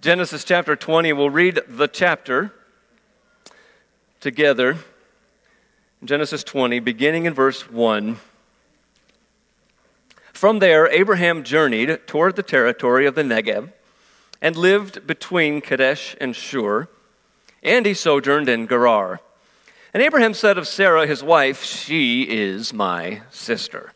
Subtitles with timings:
[0.00, 1.12] Genesis chapter 20.
[1.12, 2.54] We'll read the chapter
[4.20, 4.78] together.
[6.02, 8.16] Genesis 20, beginning in verse 1.
[10.32, 13.72] From there, Abraham journeyed toward the territory of the Negev
[14.40, 16.88] and lived between Kadesh and Shur,
[17.62, 19.20] and he sojourned in Gerar.
[19.92, 23.92] And Abraham said of Sarah, his wife, She is my sister.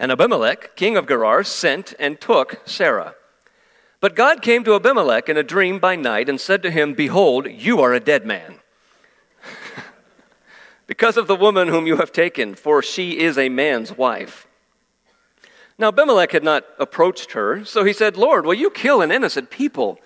[0.00, 3.14] And Abimelech, king of Gerar, sent and took Sarah.
[4.02, 7.46] But God came to Abimelech in a dream by night and said to him, Behold,
[7.48, 8.56] you are a dead man.
[10.88, 14.48] because of the woman whom you have taken, for she is a man's wife.
[15.78, 19.50] Now Abimelech had not approached her, so he said, Lord, will you kill an innocent
[19.50, 20.00] people?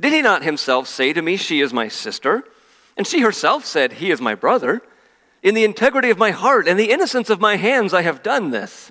[0.00, 2.44] Did he not himself say to me, She is my sister?
[2.96, 4.80] And she herself said, He is my brother.
[5.42, 8.52] In the integrity of my heart and the innocence of my hands, I have done
[8.52, 8.90] this.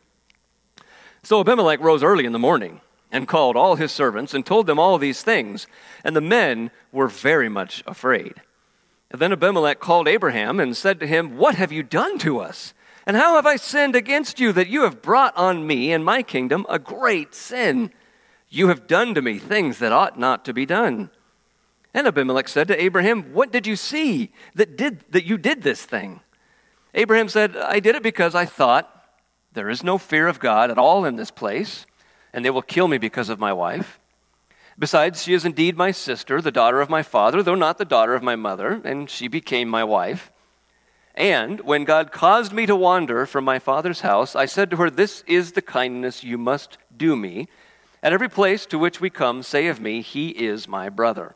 [1.23, 4.79] So Abimelech rose early in the morning and called all his servants and told them
[4.79, 5.67] all these things.
[6.03, 8.35] And the men were very much afraid.
[9.11, 12.73] And then Abimelech called Abraham and said to him, What have you done to us?
[13.05, 16.23] And how have I sinned against you that you have brought on me and my
[16.23, 17.91] kingdom a great sin?
[18.49, 21.09] You have done to me things that ought not to be done.
[21.93, 25.83] And Abimelech said to Abraham, What did you see that, did, that you did this
[25.83, 26.21] thing?
[26.93, 29.00] Abraham said, I did it because I thought,
[29.53, 31.85] there is no fear of God at all in this place,
[32.33, 33.99] and they will kill me because of my wife.
[34.79, 38.13] Besides, she is indeed my sister, the daughter of my father, though not the daughter
[38.13, 40.31] of my mother, and she became my wife.
[41.13, 44.89] And when God caused me to wander from my father's house, I said to her,
[44.89, 47.49] This is the kindness you must do me.
[48.01, 51.35] At every place to which we come, say of me, He is my brother.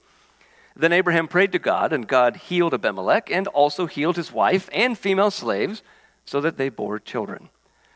[0.75, 4.97] Then Abraham prayed to God, and God healed Abimelech and also healed his wife and
[4.97, 5.83] female slaves
[6.25, 7.49] so that they bore children.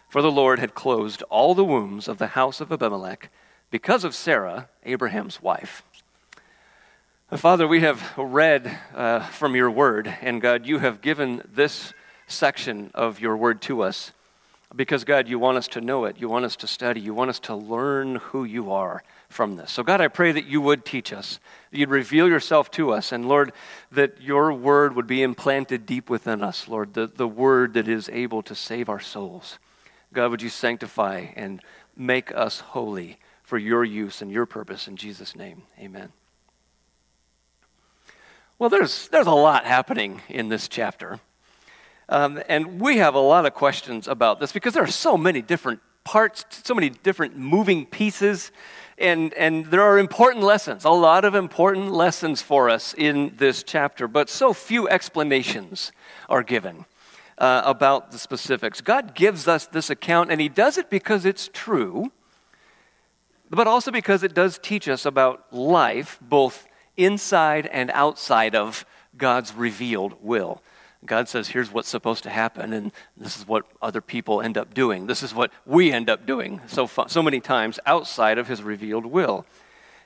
[0.09, 3.29] For the Lord had closed all the wombs of the house of Abimelech
[3.71, 5.83] because of Sarah, Abraham's wife.
[7.31, 11.93] Father, we have read uh, from your word, and God, you have given this
[12.27, 14.11] section of your word to us
[14.75, 16.17] because, God, you want us to know it.
[16.19, 16.99] You want us to study.
[16.99, 19.71] You want us to learn who you are from this.
[19.71, 21.39] So, God, I pray that you would teach us,
[21.71, 23.53] that you'd reveal yourself to us, and Lord,
[23.91, 28.09] that your word would be implanted deep within us, Lord, the, the word that is
[28.09, 29.59] able to save our souls.
[30.13, 31.61] God, would you sanctify and
[31.95, 35.63] make us holy for your use and your purpose in Jesus' name?
[35.79, 36.11] Amen.
[38.57, 41.19] Well, there's, there's a lot happening in this chapter.
[42.07, 45.41] Um, and we have a lot of questions about this because there are so many
[45.41, 48.51] different parts, so many different moving pieces
[48.97, 53.61] and, and there are important lessons, a lot of important lessons for us in this
[53.61, 55.91] chapter, but so few explanations
[56.29, 56.85] are given
[57.37, 58.79] uh, about the specifics.
[58.79, 62.13] God gives us this account, and He does it because it's true,
[63.49, 68.85] but also because it does teach us about life, both inside and outside of
[69.17, 70.61] God's revealed will.
[71.05, 74.73] God says, here's what's supposed to happen, and this is what other people end up
[74.73, 75.07] doing.
[75.07, 79.05] This is what we end up doing so, so many times outside of his revealed
[79.05, 79.45] will.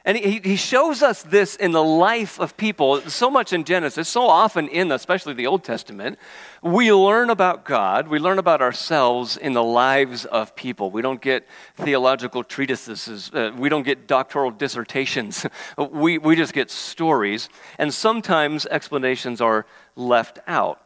[0.05, 4.07] And he, he shows us this in the life of people so much in Genesis,
[4.07, 6.17] so often in especially the Old Testament.
[6.63, 10.89] We learn about God, we learn about ourselves in the lives of people.
[10.89, 11.45] We don't get
[11.75, 15.45] theological treatises, uh, we don't get doctoral dissertations.
[15.77, 20.81] we, we just get stories, and sometimes explanations are left out.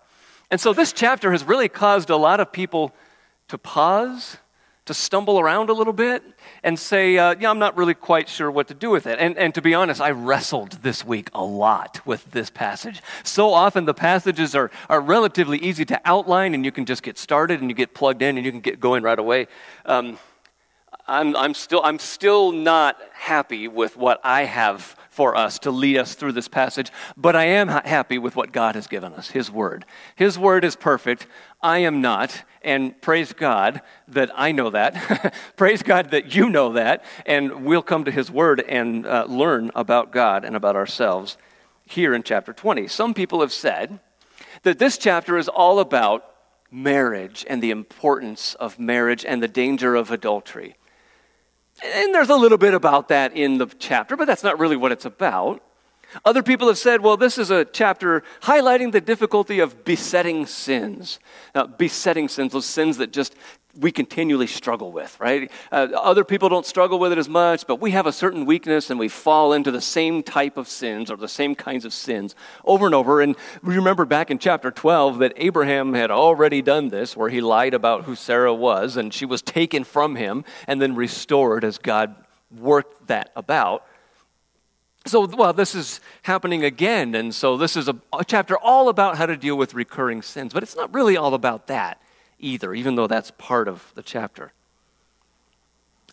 [0.54, 2.94] And so this chapter has really caused a lot of people
[3.48, 4.38] to pause,
[4.86, 6.22] to stumble around a little bit,
[6.62, 9.18] and say, uh, Yeah, I'm not really quite sure what to do with it.
[9.18, 13.02] And, and to be honest, I wrestled this week a lot with this passage.
[13.24, 17.18] So often the passages are, are relatively easy to outline, and you can just get
[17.18, 19.48] started and you get plugged in and you can get going right away.
[19.88, 20.20] Um,
[21.08, 25.98] I'm, I'm, still, I'm still not happy with what I have for us to lead
[25.98, 29.52] us through this passage, but I am happy with what God has given us, His
[29.52, 29.86] Word.
[30.16, 31.28] His Word is perfect.
[31.62, 35.36] I am not, and praise God that I know that.
[35.56, 39.72] praise God that you know that, and we'll come to His Word and uh, learn
[39.76, 41.38] about God and about ourselves
[41.86, 42.88] here in chapter 20.
[42.88, 44.00] Some people have said
[44.64, 46.26] that this chapter is all about
[46.72, 50.76] marriage and the importance of marriage and the danger of adultery.
[51.84, 54.92] And there's a little bit about that in the chapter, but that's not really what
[54.92, 55.62] it's about.
[56.26, 61.20] Other people have said, well, this is a chapter highlighting the difficulty of besetting sins.
[61.56, 63.36] Now, besetting sins, those sins that just
[63.80, 65.52] we continually struggle with, right?
[65.72, 68.92] Uh, other people don't struggle with it as much, but we have a certain weakness
[68.92, 72.36] and we fall into the same type of sins or the same kinds of sins
[72.66, 73.22] over and over.
[73.22, 77.42] And we remember back in chapter 12 that Abraham had already done this, where he
[77.42, 81.80] lied about who Sarah was, and she was taken from him and then restored as
[81.80, 82.16] God
[82.56, 83.88] worked that about.
[85.06, 89.18] So, well, this is happening again, and so this is a, a chapter all about
[89.18, 92.00] how to deal with recurring sins, but it's not really all about that
[92.44, 94.52] either, even though that's part of the chapter.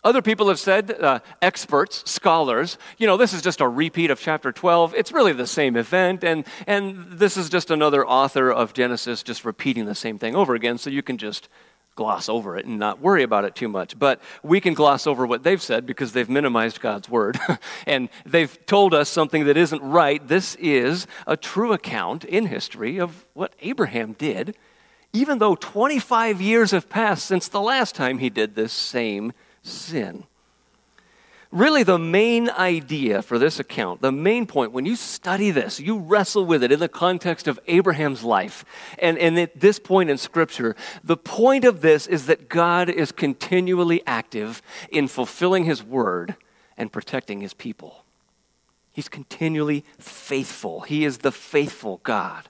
[0.03, 4.19] Other people have said, uh, experts, scholars, you know, this is just a repeat of
[4.19, 4.95] chapter 12.
[4.95, 9.45] It's really the same event, and, and this is just another author of Genesis just
[9.45, 11.49] repeating the same thing over again, so you can just
[11.95, 13.99] gloss over it and not worry about it too much.
[13.99, 17.39] But we can gloss over what they've said because they've minimized God's word
[17.85, 20.25] and they've told us something that isn't right.
[20.25, 24.55] This is a true account in history of what Abraham did
[25.13, 30.23] even though 25 years have passed since the last time he did this same sin.
[31.51, 35.97] Really, the main idea for this account, the main point, when you study this, you
[35.97, 38.63] wrestle with it in the context of Abraham's life.
[38.97, 43.11] And, and at this point in Scripture, the point of this is that God is
[43.11, 46.37] continually active in fulfilling His word
[46.77, 48.05] and protecting His people.
[48.93, 52.47] He's continually faithful, He is the faithful God.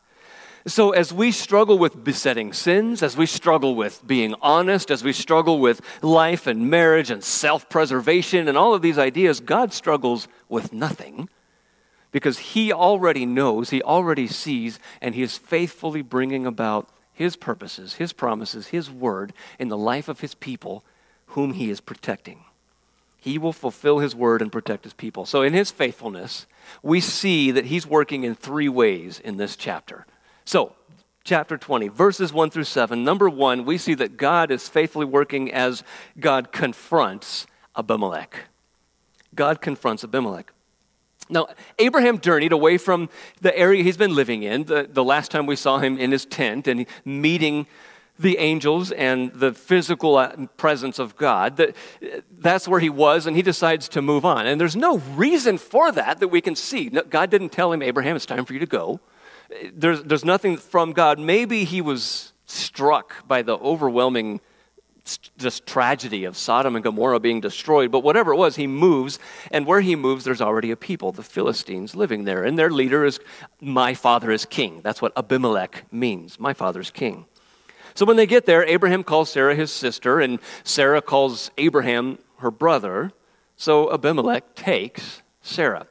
[0.67, 5.11] So, as we struggle with besetting sins, as we struggle with being honest, as we
[5.11, 10.27] struggle with life and marriage and self preservation and all of these ideas, God struggles
[10.49, 11.29] with nothing
[12.11, 17.95] because He already knows, He already sees, and He is faithfully bringing about His purposes,
[17.95, 20.83] His promises, His word in the life of His people
[21.27, 22.43] whom He is protecting.
[23.17, 25.25] He will fulfill His word and protect His people.
[25.25, 26.45] So, in His faithfulness,
[26.83, 30.05] we see that He's working in three ways in this chapter.
[30.45, 30.73] So,
[31.23, 33.03] chapter 20, verses 1 through 7.
[33.03, 35.83] Number one, we see that God is faithfully working as
[36.19, 37.45] God confronts
[37.75, 38.45] Abimelech.
[39.35, 40.51] God confronts Abimelech.
[41.29, 41.47] Now,
[41.79, 43.09] Abraham journeyed away from
[43.39, 44.65] the area he's been living in.
[44.65, 47.67] The, the last time we saw him in his tent and meeting
[48.19, 51.57] the angels and the physical uh, presence of God.
[51.57, 51.75] That,
[52.37, 54.45] that's where he was, and he decides to move on.
[54.45, 56.89] And there's no reason for that that we can see.
[56.89, 58.99] God didn't tell him, Abraham, it's time for you to go
[59.73, 61.19] there's, there's nothing from God.
[61.19, 64.41] Maybe he was struck by the overwhelming
[65.37, 67.91] just tragedy of Sodom and Gomorrah being destroyed.
[67.91, 69.19] But whatever it was, he moves,
[69.49, 72.43] and where he moves, there's already a people, the Philistines, living there.
[72.43, 73.19] And their leader is,
[73.59, 74.81] My father is king.
[74.83, 76.39] That's what Abimelech means.
[76.39, 77.25] My father's king.
[77.93, 82.51] So when they get there, Abraham calls Sarah his sister, and Sarah calls Abraham her
[82.51, 83.11] brother.
[83.57, 85.87] So Abimelech takes Sarah.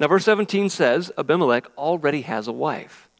[0.00, 3.10] Now, verse 17 says Abimelech already has a wife.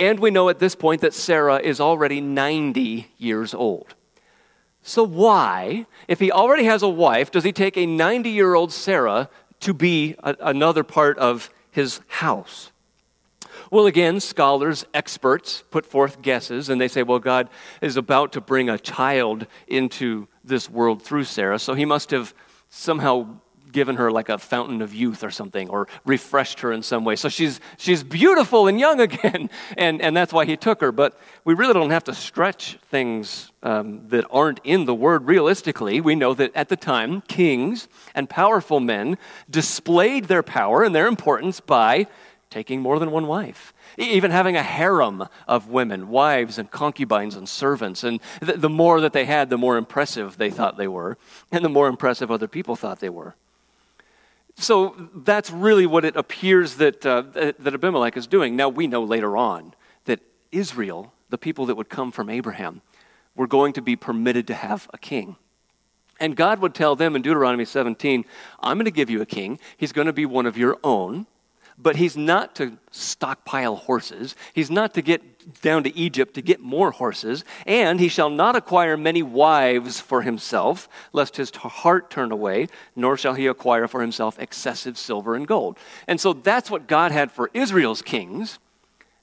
[0.00, 3.94] And we know at this point that Sarah is already 90 years old.
[4.82, 8.72] So, why, if he already has a wife, does he take a 90 year old
[8.72, 12.72] Sarah to be a, another part of his house?
[13.70, 17.48] Well, again, scholars, experts put forth guesses, and they say, well, God
[17.80, 22.34] is about to bring a child into this world through Sarah, so he must have
[22.68, 23.38] somehow
[23.74, 27.16] given her like a fountain of youth or something, or refreshed her in some way.
[27.16, 30.92] So she's, she's beautiful and young again, and, and that's why he took her.
[30.92, 36.00] But we really don't have to stretch things um, that aren't in the word realistically.
[36.00, 39.18] We know that at the time, kings and powerful men
[39.50, 42.06] displayed their power and their importance by
[42.48, 47.48] taking more than one wife even having a harem of women, wives and concubines and
[47.48, 48.02] servants.
[48.02, 51.16] And the, the, more that they had, the more impressive they thought they were,
[51.52, 53.36] and the more impressive other people thought they were.
[54.56, 58.56] So that's really what it appears that, uh, that Abimelech is doing.
[58.56, 60.20] Now, we know later on that
[60.52, 62.80] Israel, the people that would come from Abraham,
[63.34, 65.36] were going to be permitted to have a king.
[66.20, 68.24] And God would tell them in Deuteronomy 17,
[68.60, 69.58] I'm going to give you a king.
[69.76, 71.26] He's going to be one of your own.
[71.78, 74.36] But he's not to stockpile horses.
[74.52, 75.22] He's not to get
[75.60, 77.44] down to Egypt to get more horses.
[77.66, 83.16] And he shall not acquire many wives for himself, lest his heart turn away, nor
[83.16, 85.78] shall he acquire for himself excessive silver and gold.
[86.06, 88.58] And so that's what God had for Israel's kings.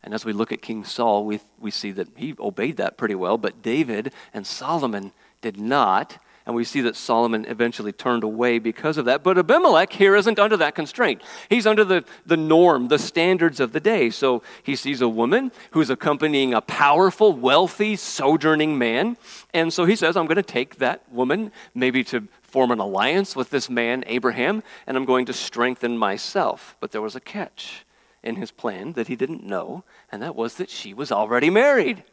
[0.03, 3.15] And as we look at King Saul, we, we see that he obeyed that pretty
[3.15, 6.17] well, but David and Solomon did not.
[6.45, 9.24] And we see that Solomon eventually turned away because of that.
[9.24, 11.21] But Abimelech here isn't under that constraint.
[11.50, 14.10] He's under the, the norm, the standards of the day.
[14.10, 19.17] So he sees a woman who's accompanying a powerful, wealthy, sojourning man.
[19.53, 23.36] And so he says, I'm going to take that woman, maybe to form an alliance
[23.36, 26.75] with this man, Abraham, and I'm going to strengthen myself.
[26.79, 27.86] But there was a catch
[28.24, 32.03] in his plan that he didn't know, and that was that she was already married.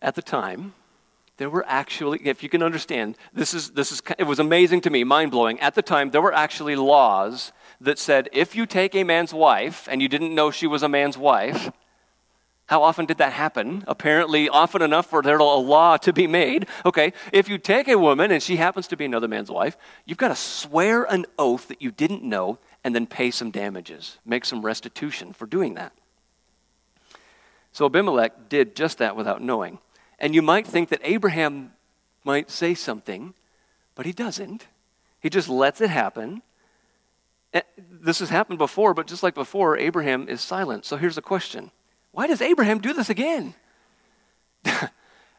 [0.00, 0.74] At the time,
[1.36, 4.90] there were actually, if you can understand, this is, this is, it was amazing to
[4.90, 5.58] me, mind blowing.
[5.60, 9.88] At the time, there were actually laws that said if you take a man's wife
[9.90, 11.70] and you didn't know she was a man's wife,
[12.66, 13.84] how often did that happen?
[13.86, 16.66] Apparently, often enough for there to a law to be made.
[16.86, 19.76] Okay, if you take a woman and she happens to be another man's wife,
[20.06, 24.18] you've got to swear an oath that you didn't know and then pay some damages,
[24.24, 25.92] make some restitution for doing that.
[27.72, 29.78] So Abimelech did just that without knowing.
[30.18, 31.72] And you might think that Abraham
[32.24, 33.34] might say something,
[33.94, 34.66] but he doesn't.
[35.20, 36.42] He just lets it happen.
[37.52, 40.84] Eh, this has happened before, but just like before, Abraham is silent.
[40.84, 41.70] So here's the question
[42.12, 43.54] Why does Abraham do this again?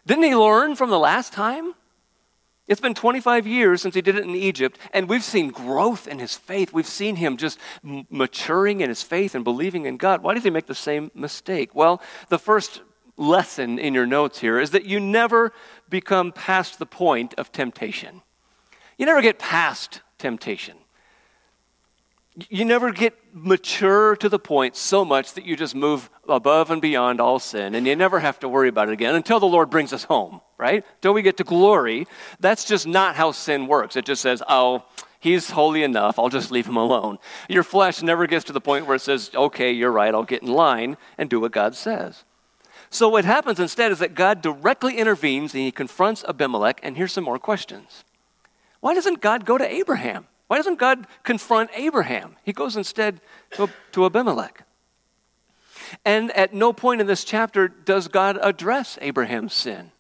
[0.06, 1.74] Didn't he learn from the last time?
[2.68, 6.18] It's been 25 years since he did it in Egypt, and we've seen growth in
[6.18, 6.74] his faith.
[6.74, 10.24] We've seen him just maturing in his faith and believing in God.
[10.24, 11.76] Why does he make the same mistake?
[11.76, 12.82] Well, the first
[13.18, 15.54] lesson in your notes here is that you never
[15.90, 18.22] become past the point of temptation.
[18.98, 20.78] You never get past temptation.
[22.50, 26.82] You never get mature to the point so much that you just move above and
[26.82, 29.70] beyond all sin, and you never have to worry about it again until the Lord
[29.70, 30.84] brings us home, right?
[30.96, 32.08] Until we get to glory.
[32.42, 33.96] That's just not how sin works.
[33.96, 34.84] It just says, oh,
[35.22, 37.20] he's holy enough, I'll just leave him alone.
[37.48, 40.42] Your flesh never gets to the point where it says, okay, you're right, I'll get
[40.42, 42.26] in line and do what God says.
[42.96, 47.12] So, what happens instead is that God directly intervenes and he confronts Abimelech, and here's
[47.12, 48.06] some more questions.
[48.80, 50.28] Why doesn't God go to Abraham?
[50.48, 52.38] Why doesn't God confront Abraham?
[52.46, 53.20] He goes instead
[53.52, 54.64] to, to Abimelech.
[56.06, 59.92] And at no point in this chapter does God address Abraham's sin.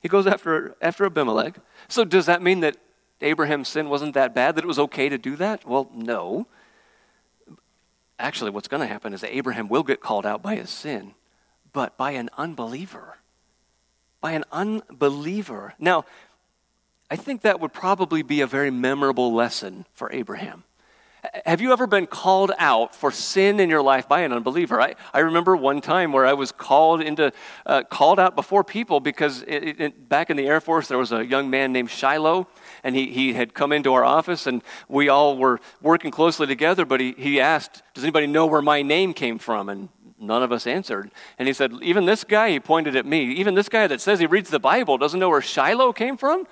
[0.00, 1.56] He goes after, after Abimelech.
[1.88, 2.78] So, does that mean that
[3.20, 5.66] Abraham's sin wasn't that bad, that it was okay to do that?
[5.68, 6.46] Well, no.
[8.22, 11.14] Actually, what's going to happen is that Abraham will get called out by his sin,
[11.72, 13.16] but by an unbeliever.
[14.20, 15.74] By an unbeliever.
[15.80, 16.04] Now,
[17.10, 20.62] I think that would probably be a very memorable lesson for Abraham.
[21.46, 24.80] Have you ever been called out for sin in your life by an unbeliever?
[24.80, 27.32] I, I remember one time where I was called into
[27.64, 31.12] uh, called out before people because it, it, back in the Air Force there was
[31.12, 32.48] a young man named Shiloh,
[32.82, 36.84] and he, he had come into our office and we all were working closely together.
[36.84, 40.50] But he, he asked, "Does anybody know where my name came from?" And none of
[40.50, 41.12] us answered.
[41.38, 43.30] And he said, "Even this guy," he pointed at me.
[43.34, 46.48] "Even this guy that says he reads the Bible doesn't know where Shiloh came from."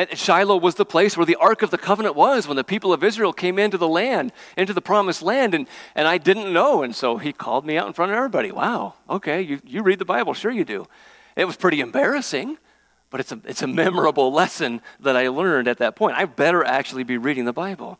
[0.00, 2.90] And Shiloh was the place where the Ark of the Covenant was when the people
[2.90, 6.82] of Israel came into the land, into the promised land, and, and I didn't know.
[6.82, 8.50] And so he called me out in front of everybody.
[8.50, 10.32] Wow, okay, you, you read the Bible.
[10.32, 10.86] Sure, you do.
[11.36, 12.56] It was pretty embarrassing,
[13.10, 16.16] but it's a, it's a memorable lesson that I learned at that point.
[16.16, 17.98] I better actually be reading the Bible.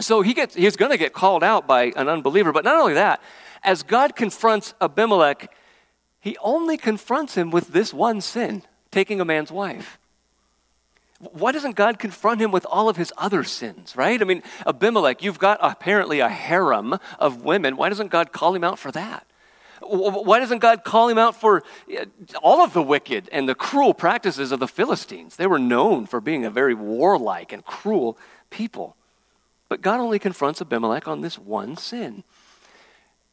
[0.00, 2.52] So he gets, he's going to get called out by an unbeliever.
[2.52, 3.22] But not only that,
[3.62, 5.50] as God confronts Abimelech,
[6.20, 9.98] he only confronts him with this one sin taking a man's wife.
[11.32, 14.20] Why doesn't God confront him with all of his other sins, right?
[14.20, 17.76] I mean, Abimelech, you've got apparently a harem of women.
[17.76, 19.26] Why doesn't God call him out for that?
[19.80, 21.62] Why doesn't God call him out for
[21.94, 22.04] uh,
[22.42, 25.36] all of the wicked and the cruel practices of the Philistines?
[25.36, 28.16] They were known for being a very warlike and cruel
[28.50, 28.96] people.
[29.68, 32.24] But God only confronts Abimelech on this one sin.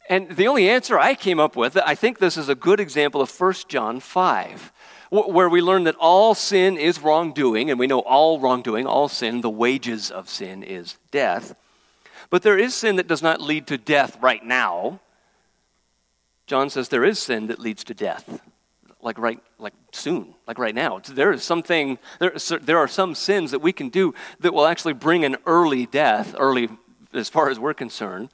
[0.09, 3.21] And the only answer I came up with, I think this is a good example
[3.21, 4.71] of 1 John 5
[5.11, 9.41] where we learn that all sin is wrongdoing, and we know all wrongdoing, all sin,
[9.41, 11.53] the wages of sin is death.
[12.29, 15.01] But there is sin that does not lead to death right now.
[16.47, 18.41] John says there is sin that leads to death,
[19.01, 20.99] like right, like soon, like right now.
[20.99, 24.93] There is something, there, there are some sins that we can do that will actually
[24.93, 26.69] bring an early death, early
[27.13, 28.29] as far as we're concerned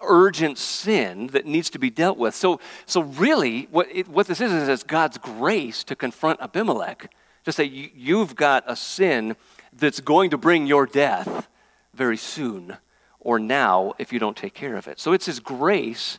[0.00, 2.34] urgent sin that needs to be dealt with.
[2.34, 7.12] So, so really, what, it, what this is, is it's God's grace to confront Abimelech.
[7.44, 9.36] To say, you've got a sin
[9.72, 11.48] that's going to bring your death
[11.94, 12.76] very soon
[13.20, 15.00] or now if you don't take care of it.
[15.00, 16.18] So it's his grace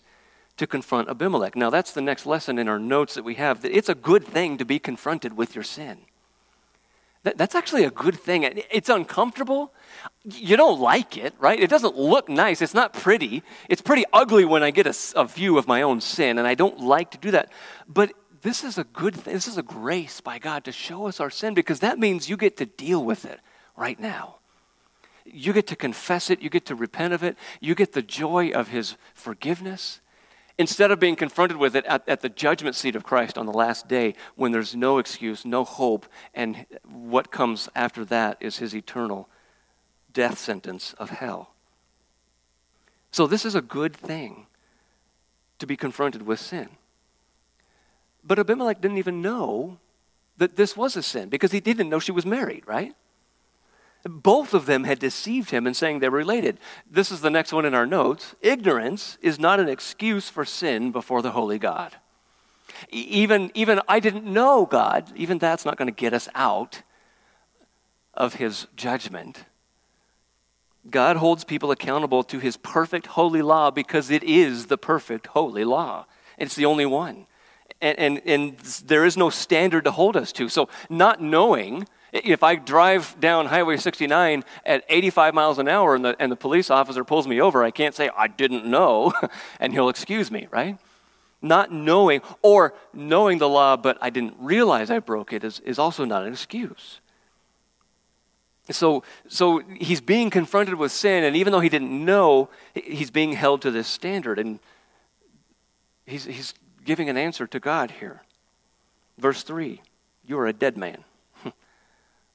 [0.58, 1.56] to confront Abimelech.
[1.56, 4.26] Now, that's the next lesson in our notes that we have that it's a good
[4.26, 6.00] thing to be confronted with your sin.
[7.24, 8.44] That, that's actually a good thing.
[8.72, 9.74] It's uncomfortable.
[10.24, 11.60] You don't like it, right?
[11.60, 12.62] It doesn't look nice.
[12.62, 13.44] It's not pretty.
[13.68, 16.56] It's pretty ugly when I get a, a view of my own sin, and I
[16.56, 17.52] don't like to do that.
[17.88, 19.34] But this is a good thing.
[19.34, 22.38] This is a grace by God to show us our sin because that means you
[22.38, 23.40] get to deal with it
[23.76, 24.36] right now.
[25.26, 28.50] You get to confess it, you get to repent of it, you get the joy
[28.50, 30.00] of His forgiveness.
[30.60, 33.54] Instead of being confronted with it at, at the judgment seat of Christ on the
[33.54, 38.75] last day when there's no excuse, no hope, and what comes after that is His
[38.75, 39.30] eternal
[40.12, 41.54] death sentence of hell.
[43.10, 44.48] So, this is a good thing
[45.60, 46.68] to be confronted with sin.
[48.22, 49.80] But Abimelech didn't even know
[50.39, 52.94] that this was a sin because he didn't know she was married, right?
[54.06, 56.60] Both of them had deceived him in saying they're related.
[56.89, 58.36] This is the next one in our notes.
[58.41, 61.96] Ignorance is not an excuse for sin before the holy God.
[62.89, 66.82] Even, even I didn't know God, even that's not going to get us out
[68.13, 69.44] of his judgment.
[70.89, 75.65] God holds people accountable to his perfect holy law because it is the perfect holy
[75.65, 76.06] law.
[76.38, 77.27] It's the only one.
[77.82, 80.48] And, and, and there is no standard to hold us to.
[80.50, 86.04] So, not knowing if I drive down Highway 69 at 85 miles an hour and
[86.04, 89.13] the, and the police officer pulls me over, I can't say, I didn't know,
[89.60, 90.78] and he'll excuse me, right?
[91.42, 95.80] Not knowing, or knowing the law, but I didn't realize I broke it, is, is
[95.80, 97.00] also not an excuse.
[98.72, 103.34] So, so he's being confronted with sin, and even though he didn't know, he's being
[103.34, 104.38] held to this standard.
[104.38, 104.60] And
[106.06, 106.54] he's, he's
[106.86, 108.22] giving an answer to God here.
[109.18, 109.82] Verse 3
[110.25, 111.04] You are a dead man.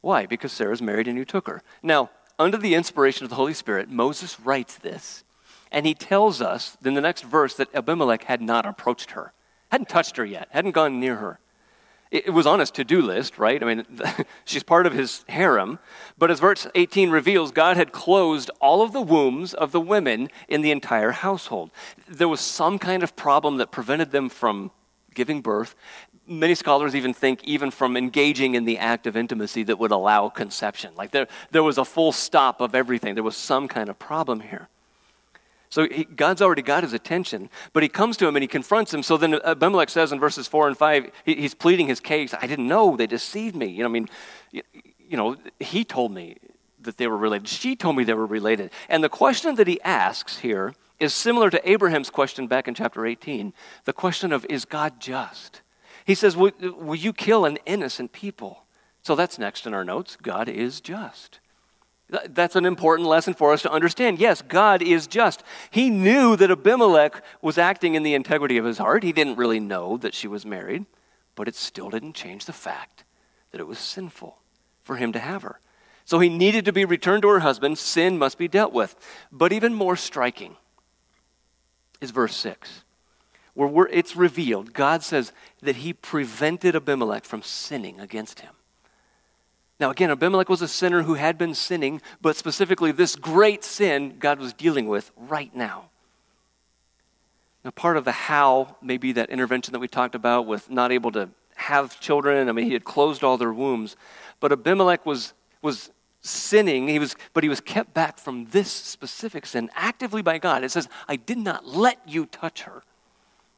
[0.05, 0.27] Why?
[0.27, 1.63] Because Sarah's married and you took her.
[1.83, 5.25] Now, under the inspiration of the Holy Spirit, Moses writes this,
[5.73, 9.33] and he tells us in the next verse that Abimelech had not approached her,
[9.73, 11.41] hadn't touched her yet, hadn't gone near her.
[12.11, 13.63] It was on his to do list, right?
[13.63, 13.87] I mean,
[14.45, 15.79] she's part of his harem.
[16.19, 20.29] But as verse 18 reveals, God had closed all of the wombs of the women
[20.49, 21.71] in the entire household.
[22.07, 24.71] There was some kind of problem that prevented them from
[25.15, 25.75] giving birth
[26.27, 30.29] many scholars even think even from engaging in the act of intimacy that would allow
[30.29, 30.95] conception.
[30.97, 33.15] Like there, there was a full stop of everything.
[33.15, 34.69] There was some kind of problem here.
[35.75, 38.95] So he, God's already got his attention, but he comes to him and he confronts
[38.95, 39.03] him.
[39.03, 42.33] So then Abimelech says in verses 4 and 5, he, he's pleading his case.
[42.41, 42.97] I didn't know.
[42.97, 43.67] They deceived me.
[43.67, 44.09] You know, I mean,
[44.53, 44.63] you,
[45.09, 46.37] you know, he told me
[46.81, 47.49] that they were related.
[47.49, 48.71] She told me they were related.
[48.89, 53.05] And the question that he asks here is similar to Abraham's question back in chapter
[53.05, 53.53] 18
[53.85, 55.63] the question of, is God just?
[56.05, 58.65] He says, will, will you kill an innocent people?
[59.03, 60.17] So that's next in our notes.
[60.21, 61.41] God is just.
[62.09, 64.19] That's an important lesson for us to understand.
[64.19, 65.43] Yes, God is just.
[65.71, 69.03] He knew that Abimelech was acting in the integrity of his heart.
[69.03, 70.85] He didn't really know that she was married,
[71.35, 73.05] but it still didn't change the fact
[73.51, 74.39] that it was sinful
[74.83, 75.61] for him to have her.
[76.05, 77.79] So he needed to be returned to her husband.
[77.79, 78.95] Sin must be dealt with.
[79.33, 80.57] But even more striking
[82.03, 82.84] is verse 6
[83.55, 88.53] where it's revealed, God says that he prevented Abimelech from sinning against him.
[89.81, 94.17] Now, again, Abimelech was a sinner who had been sinning, but specifically this great sin
[94.19, 95.91] God was dealing with right now.
[97.65, 100.93] Now, part of the how may be that intervention that we talked about with not
[100.93, 102.49] able to have children.
[102.49, 103.97] I mean, he had closed all their wombs.
[104.41, 105.91] But Abimelech was, was
[106.21, 110.65] sinning, he was, but he was kept back from this specific sin actively by God.
[110.65, 112.83] It says, I did not let you touch her.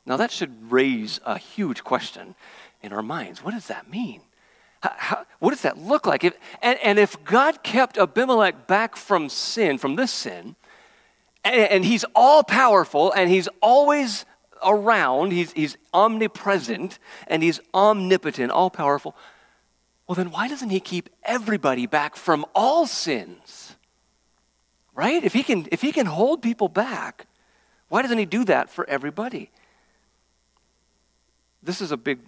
[0.06, 2.36] Now, that should raise a huge question
[2.80, 3.42] in our minds.
[3.42, 4.20] What does that mean?
[4.80, 6.22] How, how, what does that look like?
[6.22, 10.54] If, and, and, if God kept Abimelech back from sin, from this sin,
[11.44, 14.24] and, and he's all powerful and he's always
[14.64, 19.16] around, he's, he's omnipresent and he's omnipotent, all powerful,
[20.06, 23.74] well, then why doesn't he keep everybody back from all sins?
[24.94, 25.24] Right?
[25.24, 27.26] If he can, if he can hold people back,
[27.88, 29.50] why doesn't he do that for everybody?
[31.66, 32.20] This is a big,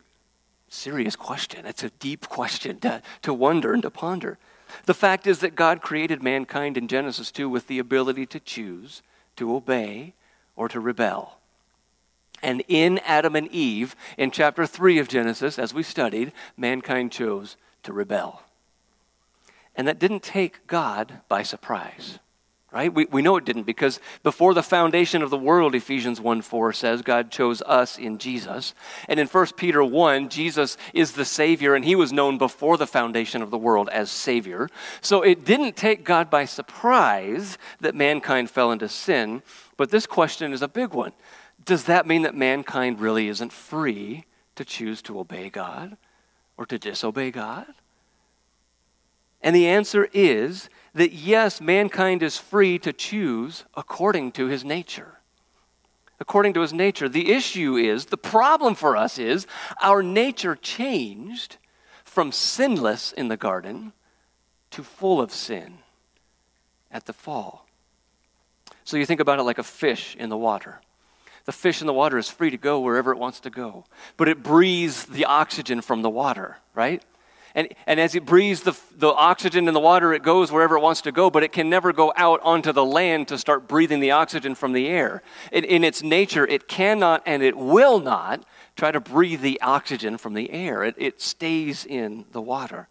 [0.68, 1.64] serious question.
[1.64, 4.37] It's a deep question to, to wonder and to ponder.
[4.85, 9.01] The fact is that God created mankind in Genesis 2 with the ability to choose,
[9.37, 10.12] to obey,
[10.57, 11.38] or to rebel.
[12.42, 17.57] And in Adam and Eve, in chapter 3 of Genesis, as we studied, mankind chose
[17.85, 18.42] to rebel.
[19.77, 22.18] And that didn't take God by surprise.
[22.70, 22.92] Right?
[22.92, 26.72] We, we know it didn't because before the foundation of the world, Ephesians 1 4
[26.72, 28.74] says, God chose us in Jesus.
[29.09, 32.87] And in 1 Peter 1, Jesus is the Savior, and he was known before the
[32.87, 34.68] foundation of the world as Savior.
[35.00, 39.42] So it didn't take God by surprise that mankind fell into sin,
[39.76, 41.12] but this question is a big one.
[41.64, 44.24] Does that mean that mankind really isn't free
[44.57, 45.96] to choose to obey God
[46.57, 47.66] or to disobey God?
[49.40, 55.18] And the answer is that yes, mankind is free to choose according to his nature.
[56.20, 57.08] According to his nature.
[57.08, 59.46] The issue is, the problem for us is,
[59.80, 61.56] our nature changed
[62.04, 63.92] from sinless in the garden
[64.72, 65.78] to full of sin
[66.90, 67.66] at the fall.
[68.84, 70.80] So you think about it like a fish in the water.
[71.44, 73.84] The fish in the water is free to go wherever it wants to go,
[74.16, 77.02] but it breathes the oxygen from the water, right?
[77.59, 80.81] And, and as it breathes the, the oxygen in the water, it goes wherever it
[80.81, 83.99] wants to go, but it can never go out onto the land to start breathing
[83.99, 85.25] the oxygen from the air.
[85.51, 88.44] It, in its nature, it cannot and it will not
[88.77, 92.87] try to breathe the oxygen from the air, it, it stays in the water.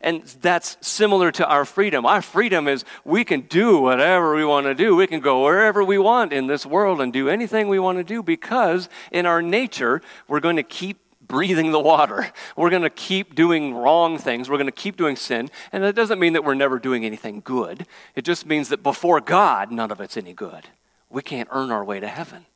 [0.00, 2.06] And that's similar to our freedom.
[2.06, 4.96] Our freedom is we can do whatever we want to do.
[4.96, 8.04] We can go wherever we want in this world and do anything we want to
[8.04, 12.30] do because in our nature, we're going to keep breathing the water.
[12.56, 14.48] We're going to keep doing wrong things.
[14.48, 15.50] We're going to keep doing sin.
[15.72, 17.86] And that doesn't mean that we're never doing anything good.
[18.14, 20.68] It just means that before God, none of it's any good.
[21.10, 22.46] We can't earn our way to heaven.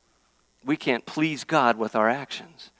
[0.63, 2.71] We can't please God with our actions.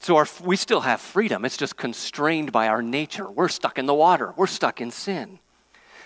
[0.00, 1.46] So our, we still have freedom.
[1.46, 3.30] It's just constrained by our nature.
[3.30, 5.38] We're stuck in the water, we're stuck in sin.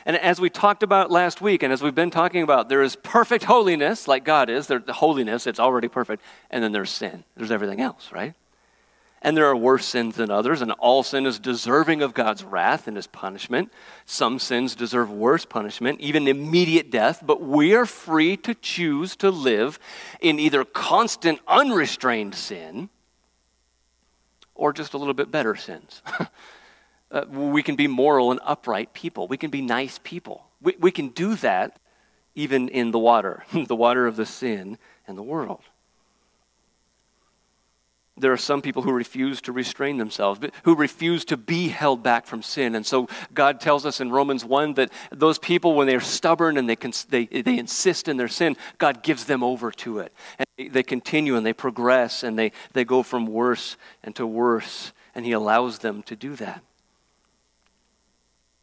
[0.08, 2.96] And as we talked about last week, and as we've been talking about, there is
[2.96, 4.66] perfect holiness, like God is.
[4.66, 6.22] There, the holiness, it's already perfect.
[6.50, 7.24] And then there's sin.
[7.36, 8.32] There's everything else, right?
[9.20, 12.88] And there are worse sins than others, and all sin is deserving of God's wrath
[12.88, 13.70] and his punishment.
[14.06, 19.30] Some sins deserve worse punishment, even immediate death, but we are free to choose to
[19.30, 19.78] live
[20.22, 22.88] in either constant, unrestrained sin
[24.54, 26.00] or just a little bit better sins.
[27.10, 29.26] Uh, we can be moral and upright people.
[29.28, 30.44] We can be nice people.
[30.60, 31.78] We, we can do that
[32.34, 35.62] even in the water, the water of the sin and the world.
[38.16, 42.26] There are some people who refuse to restrain themselves, who refuse to be held back
[42.26, 42.74] from sin.
[42.74, 46.68] And so God tells us in Romans 1 that those people, when they're stubborn and
[46.68, 46.76] they,
[47.08, 50.12] they, they insist in their sin, God gives them over to it.
[50.38, 54.92] And they continue and they progress and they, they go from worse and to worse,
[55.14, 56.62] and He allows them to do that.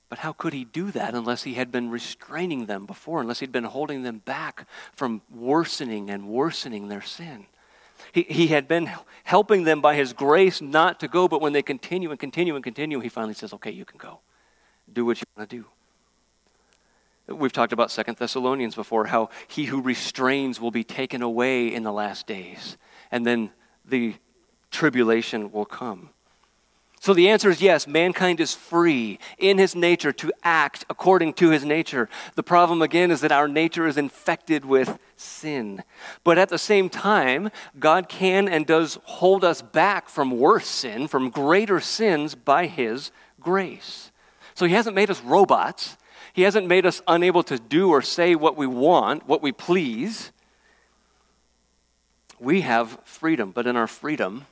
[0.08, 3.52] But how could he do that unless he had been restraining them before, unless he'd
[3.52, 7.48] been holding them back from worsening and worsening their sin?
[8.12, 8.90] He, he had been
[9.24, 12.64] helping them by his grace not to go, but when they continue and continue and
[12.64, 14.20] continue, he finally says, Okay, you can go.
[14.92, 15.66] Do what you want to do.
[17.28, 21.82] We've talked about Second Thessalonians before, how he who restrains will be taken away in
[21.82, 22.78] the last days,
[23.12, 23.50] and then
[23.84, 24.16] the
[24.70, 26.10] tribulation will come.
[27.06, 31.52] So the answer is yes, mankind is free in his nature to act according to
[31.52, 32.10] his nature.
[32.34, 35.84] The problem again is that our nature is infected with sin.
[36.24, 41.08] But at the same time, God can and does hold us back from worse sin,
[41.08, 44.10] from greater sins by his grace.
[44.56, 45.98] So he hasn't made us robots.
[46.34, 50.32] He hasn't made us unable to do or say what we want, what we please.
[52.40, 54.48] We have freedom, but in our freedom,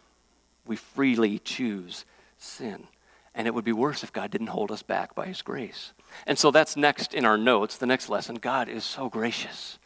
[0.67, 2.05] we freely choose
[2.43, 2.87] sin.
[3.35, 5.93] And it would be worse if God didn't hold us back by His grace.
[6.27, 8.35] And so that's next in our notes, the next lesson.
[8.35, 9.79] God is so gracious.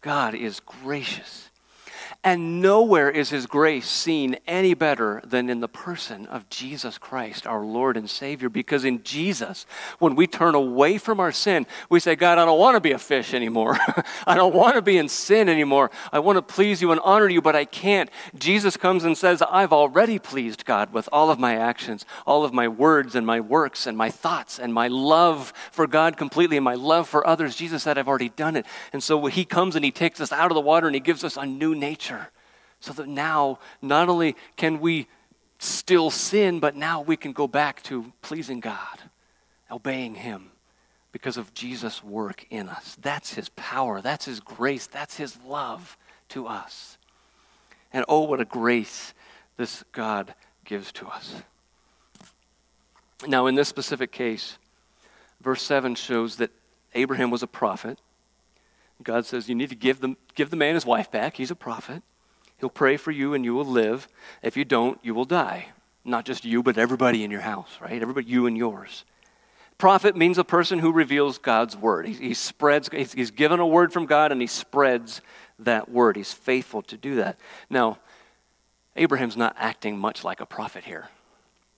[0.00, 1.49] God is gracious.
[2.22, 7.46] And nowhere is his grace seen any better than in the person of Jesus Christ,
[7.46, 8.50] our Lord and Savior.
[8.50, 9.64] Because in Jesus,
[10.00, 12.92] when we turn away from our sin, we say, God, I don't want to be
[12.92, 13.78] a fish anymore.
[14.26, 15.90] I don't want to be in sin anymore.
[16.12, 18.10] I want to please you and honor you, but I can't.
[18.36, 22.52] Jesus comes and says, I've already pleased God with all of my actions, all of
[22.52, 26.64] my words and my works and my thoughts and my love for God completely and
[26.64, 27.56] my love for others.
[27.56, 28.66] Jesus said, I've already done it.
[28.92, 31.24] And so he comes and he takes us out of the water and he gives
[31.24, 32.09] us a new nature.
[32.80, 35.06] So that now, not only can we
[35.58, 38.98] still sin, but now we can go back to pleasing God,
[39.70, 40.50] obeying Him
[41.12, 42.96] because of Jesus' work in us.
[43.00, 45.96] That's His power, that's His grace, that's His love
[46.30, 46.96] to us.
[47.92, 49.12] And oh, what a grace
[49.56, 51.34] this God gives to us.
[53.26, 54.56] Now, in this specific case,
[55.40, 56.50] verse 7 shows that
[56.94, 57.98] Abraham was a prophet.
[59.02, 61.36] God says, You need to give the, give the man his wife back.
[61.36, 62.02] He's a prophet.
[62.60, 64.08] He'll pray for you and you will live.
[64.42, 65.68] If you don't, you will die.
[66.04, 68.00] Not just you, but everybody in your house, right?
[68.00, 69.04] Everybody, you and yours.
[69.78, 72.06] Prophet means a person who reveals God's word.
[72.06, 75.22] He, he spreads, he's, he's given a word from God and he spreads
[75.58, 76.16] that word.
[76.16, 77.38] He's faithful to do that.
[77.70, 77.98] Now,
[78.96, 81.08] Abraham's not acting much like a prophet here.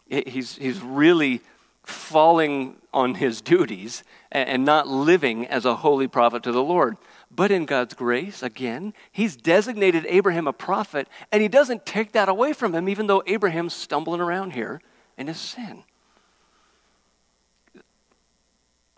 [0.09, 1.41] He's, he's really
[1.85, 6.97] falling on his duties and not living as a holy prophet to the Lord.
[7.35, 12.29] But in God's grace, again, he's designated Abraham a prophet, and he doesn't take that
[12.29, 14.83] away from him, even though Abraham's stumbling around here
[15.17, 15.85] in his sin.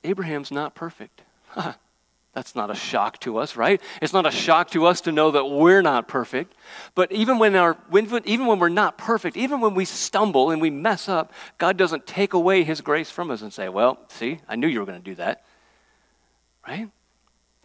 [0.02, 1.22] Abraham's not perfect.
[2.34, 3.80] That's not a shock to us, right?
[4.02, 6.56] It's not a shock to us to know that we're not perfect.
[6.96, 7.76] But even when, our,
[8.24, 12.08] even when we're not perfect, even when we stumble and we mess up, God doesn't
[12.08, 15.00] take away His grace from us and say, Well, see, I knew you were going
[15.00, 15.44] to do that.
[16.66, 16.90] Right?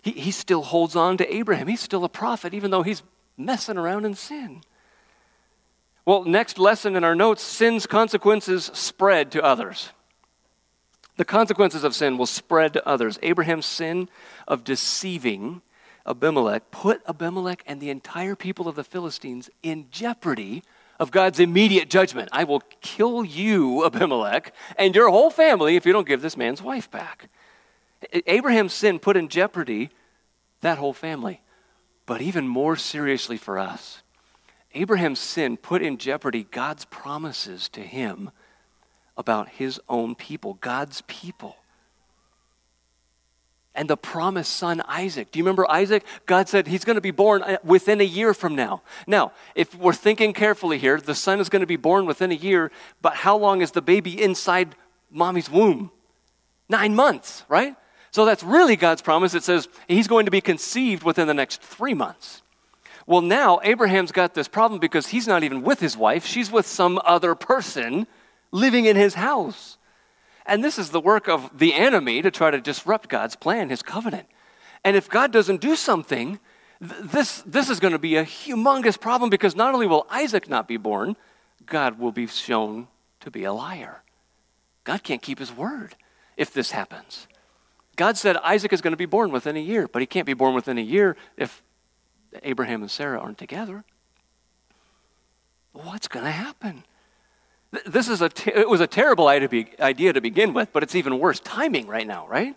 [0.01, 1.67] He, he still holds on to Abraham.
[1.67, 3.03] He's still a prophet, even though he's
[3.37, 4.61] messing around in sin.
[6.05, 9.89] Well, next lesson in our notes sin's consequences spread to others.
[11.17, 13.19] The consequences of sin will spread to others.
[13.21, 14.09] Abraham's sin
[14.47, 15.61] of deceiving
[16.05, 20.63] Abimelech put Abimelech and the entire people of the Philistines in jeopardy
[20.99, 22.29] of God's immediate judgment.
[22.31, 26.61] I will kill you, Abimelech, and your whole family if you don't give this man's
[26.61, 27.29] wife back.
[28.11, 29.89] Abraham's sin put in jeopardy
[30.61, 31.41] that whole family.
[32.05, 34.01] But even more seriously for us,
[34.73, 38.31] Abraham's sin put in jeopardy God's promises to him
[39.17, 41.57] about his own people, God's people.
[43.75, 45.31] And the promised son, Isaac.
[45.31, 46.03] Do you remember Isaac?
[46.25, 48.81] God said he's going to be born uh, within a year from now.
[49.07, 52.35] Now, if we're thinking carefully here, the son is going to be born within a
[52.35, 54.75] year, but how long is the baby inside
[55.11, 55.91] mommy's womb?
[56.67, 57.75] Nine months, right?
[58.11, 59.33] So that's really God's promise.
[59.33, 62.41] It says he's going to be conceived within the next three months.
[63.05, 66.67] Well, now Abraham's got this problem because he's not even with his wife, she's with
[66.67, 68.07] some other person
[68.51, 69.77] living in his house.
[70.45, 73.81] And this is the work of the enemy to try to disrupt God's plan, his
[73.81, 74.27] covenant.
[74.83, 76.39] And if God doesn't do something,
[76.79, 80.49] th- this, this is going to be a humongous problem because not only will Isaac
[80.49, 81.15] not be born,
[81.65, 82.87] God will be shown
[83.19, 84.01] to be a liar.
[84.83, 85.95] God can't keep his word
[86.37, 87.27] if this happens.
[87.99, 90.33] God said Isaac is going to be born within a year, but he can't be
[90.33, 91.61] born within a year if
[92.43, 93.83] Abraham and Sarah aren't together.
[95.73, 96.85] What's going to happen?
[97.85, 101.41] This is a it was a terrible idea to begin with, but it's even worse
[101.41, 102.55] timing right now, right?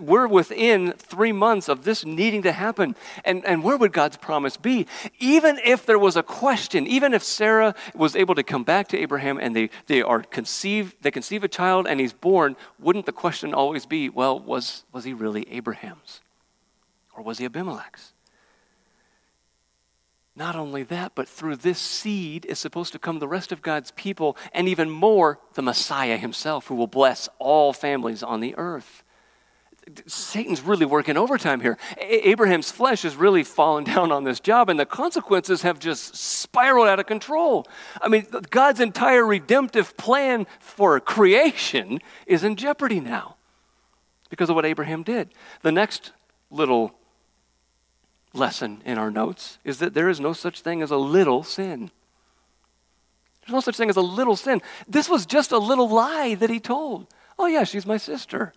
[0.00, 2.96] We're within three months of this needing to happen.
[3.24, 4.86] And, and where would God's promise be?
[5.18, 8.98] Even if there was a question, even if Sarah was able to come back to
[8.98, 13.12] Abraham and they, they are conceived, they conceive a child and he's born, wouldn't the
[13.12, 16.20] question always be, well, was, was he really Abraham's?
[17.16, 18.12] Or was he Abimelech's?
[20.36, 23.90] Not only that, but through this seed is supposed to come the rest of God's
[23.90, 29.02] people, and even more, the Messiah himself, who will bless all families on the earth.
[30.06, 31.78] Satan's really working overtime here.
[31.98, 36.88] Abraham's flesh has really fallen down on this job, and the consequences have just spiraled
[36.88, 37.66] out of control.
[38.00, 43.36] I mean, God's entire redemptive plan for creation is in jeopardy now
[44.28, 45.32] because of what Abraham did.
[45.62, 46.12] The next
[46.50, 46.94] little
[48.32, 51.90] lesson in our notes is that there is no such thing as a little sin.
[53.40, 54.62] There's no such thing as a little sin.
[54.86, 57.06] This was just a little lie that he told.
[57.38, 58.52] Oh, yeah, she's my sister.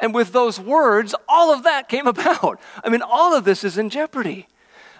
[0.00, 2.60] And with those words, all of that came about.
[2.82, 4.48] I mean, all of this is in jeopardy.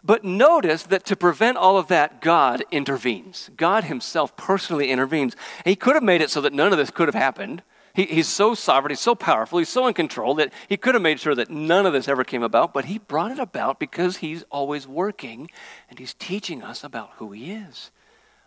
[0.03, 3.51] But notice that to prevent all of that, God intervenes.
[3.57, 5.35] God Himself personally intervenes.
[5.65, 7.63] He could have made it so that none of this could have happened.
[7.95, 11.03] He, he's so sovereign, he's so powerful, he's so in control that he could have
[11.03, 14.17] made sure that none of this ever came about, but he brought it about because
[14.17, 15.49] he's always working
[15.89, 17.93] and he's teaching us about who he is.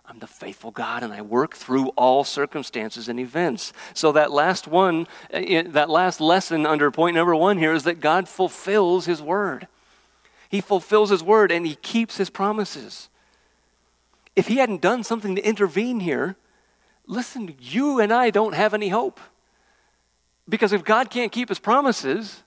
[0.07, 3.73] I'm the faithful God and I work through all circumstances and events.
[3.93, 7.99] So that last one, eh, that last lesson under point number one here is that
[7.99, 9.67] God fulfills his word.
[10.49, 13.09] He fulfills his word and he keeps his promises.
[14.33, 16.37] If he hadn't done something to intervene here,
[17.05, 19.19] listen, you and I don't have any hope.
[20.47, 22.43] Because if God can't keep his promises,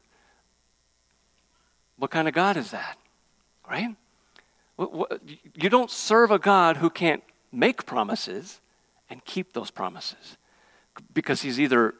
[1.98, 2.96] what kind of God is that?
[3.68, 3.94] Right?
[4.78, 8.60] You don't serve a God who can't make promises
[9.08, 10.36] and keep those promises
[11.12, 11.94] because he's either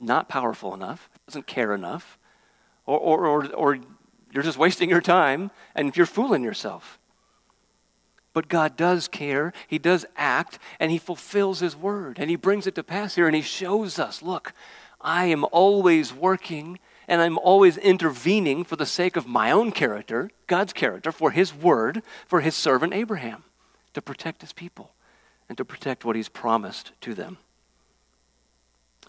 [0.00, 2.18] not powerful enough, doesn't care enough,
[2.86, 3.78] or, or, or, or
[4.32, 6.98] you're just wasting your time and you're fooling yourself.
[8.32, 12.66] But God does care, He does act, and He fulfills His word, and He brings
[12.66, 14.52] it to pass here, and He shows us look,
[15.00, 20.30] I am always working and I'm always intervening for the sake of my own character,
[20.46, 23.42] God's character, for His word, for His servant Abraham,
[23.94, 24.92] to protect His people
[25.48, 27.38] and to protect what He's promised to them.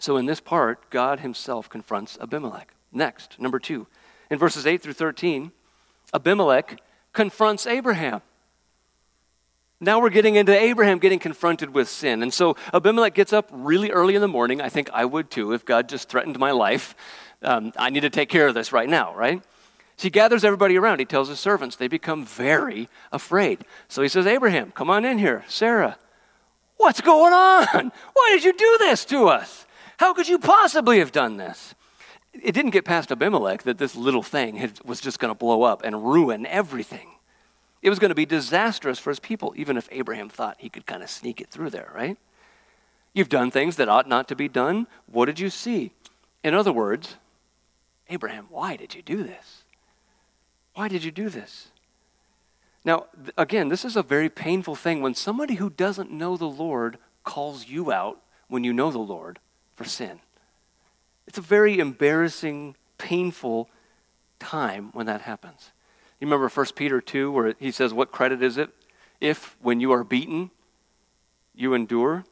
[0.02, 2.74] So in this part, God himself confronts Abimelech.
[2.90, 3.86] Next, number two,
[4.30, 5.52] in verses 8 through 13,
[6.12, 6.80] Abimelech
[7.12, 8.20] confronts Abraham.
[9.78, 12.22] Now we're getting into Abraham getting confronted with sin.
[12.22, 14.60] And so Abimelech gets up really early in the morning.
[14.60, 16.96] I think I would too if God just threatened my life.
[17.40, 19.40] Um, I need to take care of this right now, right?
[20.02, 20.98] So he gathers everybody around.
[20.98, 21.76] He tells his servants.
[21.76, 23.64] They become very afraid.
[23.86, 25.44] So he says, Abraham, come on in here.
[25.46, 25.96] Sarah,
[26.76, 27.92] what's going on?
[28.12, 29.64] Why did you do this to us?
[29.98, 31.76] How could you possibly have done this?
[32.32, 35.62] It didn't get past Abimelech that this little thing had, was just going to blow
[35.62, 37.08] up and ruin everything.
[37.80, 40.84] It was going to be disastrous for his people, even if Abraham thought he could
[40.84, 42.18] kind of sneak it through there, right?
[43.14, 44.88] You've done things that ought not to be done.
[45.06, 45.92] What did you see?
[46.42, 47.18] In other words,
[48.08, 49.61] Abraham, why did you do this?
[50.74, 51.68] Why did you do this?
[52.84, 53.06] Now,
[53.36, 57.68] again, this is a very painful thing when somebody who doesn't know the Lord calls
[57.68, 59.38] you out when you know the Lord
[59.76, 60.20] for sin.
[61.26, 63.70] It's a very embarrassing, painful
[64.40, 65.70] time when that happens.
[66.20, 68.70] You remember 1 Peter 2, where he says, What credit is it
[69.20, 70.50] if, when you are beaten,
[71.54, 72.24] you endure?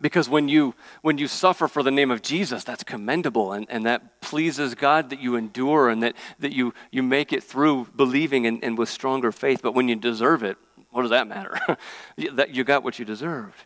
[0.00, 3.84] Because when you, when you suffer for the name of Jesus, that's commendable and, and
[3.84, 8.46] that pleases God that you endure and that, that you, you make it through believing
[8.46, 9.60] and, and with stronger faith.
[9.62, 10.56] But when you deserve it,
[10.90, 11.58] what does that matter?
[12.32, 13.64] that you got what you deserved.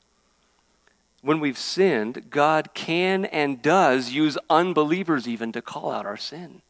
[1.22, 6.62] When we've sinned, God can and does use unbelievers even to call out our sin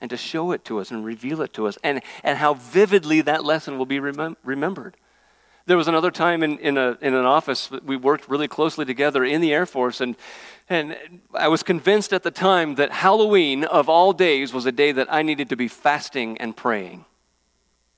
[0.00, 3.20] and to show it to us and reveal it to us, and, and how vividly
[3.22, 4.96] that lesson will be remem- remembered.
[5.68, 9.22] There was another time in, in, a, in an office, we worked really closely together
[9.22, 10.16] in the Air Force, and,
[10.70, 10.96] and
[11.34, 15.12] I was convinced at the time that Halloween, of all days, was a day that
[15.12, 17.04] I needed to be fasting and praying.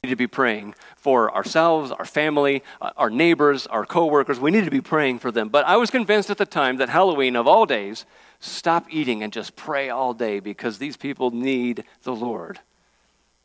[0.02, 4.40] Need to be praying for ourselves, our family, uh, our neighbors, our coworkers.
[4.40, 5.48] We need to be praying for them.
[5.48, 8.04] But I was convinced at the time that Halloween, of all days,
[8.40, 12.58] stop eating and just pray all day because these people need the Lord.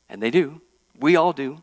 [0.09, 0.61] And they do.
[0.99, 1.61] We all do.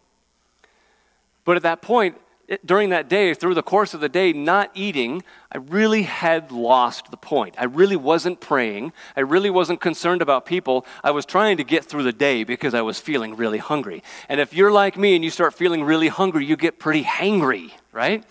[1.44, 2.18] But at that point,
[2.64, 7.10] during that day, through the course of the day, not eating, I really had lost
[7.10, 7.54] the point.
[7.58, 8.92] I really wasn't praying.
[9.16, 10.86] I really wasn't concerned about people.
[11.02, 14.02] I was trying to get through the day because I was feeling really hungry.
[14.28, 17.72] And if you're like me and you start feeling really hungry, you get pretty hangry,
[17.92, 18.24] right?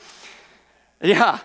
[1.01, 1.39] Yeah.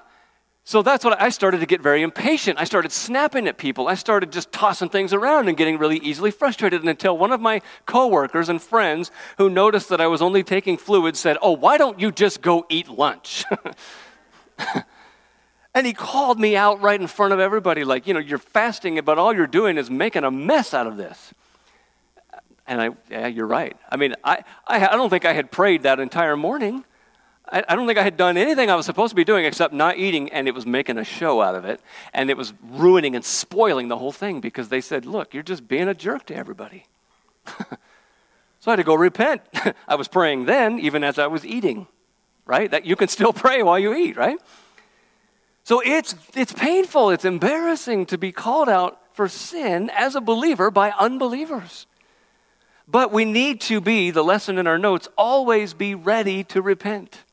[0.69, 2.59] So that's what I started to get very impatient.
[2.59, 3.87] I started snapping at people.
[3.87, 7.41] I started just tossing things around and getting really easily frustrated and until one of
[7.41, 11.79] my coworkers and friends who noticed that I was only taking fluids said, "Oh, why
[11.79, 13.45] don't you just go eat lunch?"
[15.73, 19.01] and he called me out right in front of everybody like, "You know, you're fasting,
[19.05, 21.33] but all you're doing is making a mess out of this."
[22.67, 23.77] And I, yeah, you're right.
[23.89, 26.85] I mean, I, I, I don't think I had prayed that entire morning.
[27.51, 29.73] I, I don't think I had done anything I was supposed to be doing except
[29.73, 31.81] not eating, and it was making a show out of it.
[32.13, 35.69] And it was ruining and spoiling the whole thing because they said, Look, you're just
[35.69, 36.87] being a jerk to everybody.
[37.47, 37.55] so
[38.67, 39.43] I had to go repent.
[39.89, 41.87] I was praying then, even as I was eating,
[42.45, 42.71] right?
[42.71, 44.39] That you can still pray while you eat, right?
[45.63, 50.71] So it's, it's painful, it's embarrassing to be called out for sin as a believer
[50.71, 51.87] by unbelievers.
[52.87, 57.25] But we need to be, the lesson in our notes, always be ready to repent.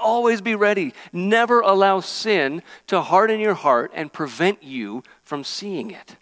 [0.00, 0.92] Always be ready.
[1.12, 6.16] Never allow sin to harden your heart and prevent you from seeing it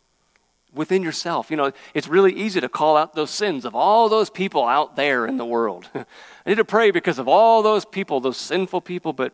[0.75, 1.51] within yourself.
[1.51, 4.97] You know, it's really easy to call out those sins of all those people out
[4.97, 5.89] there in the world.
[5.95, 6.05] I
[6.47, 9.33] need to pray because of all those people, those sinful people, but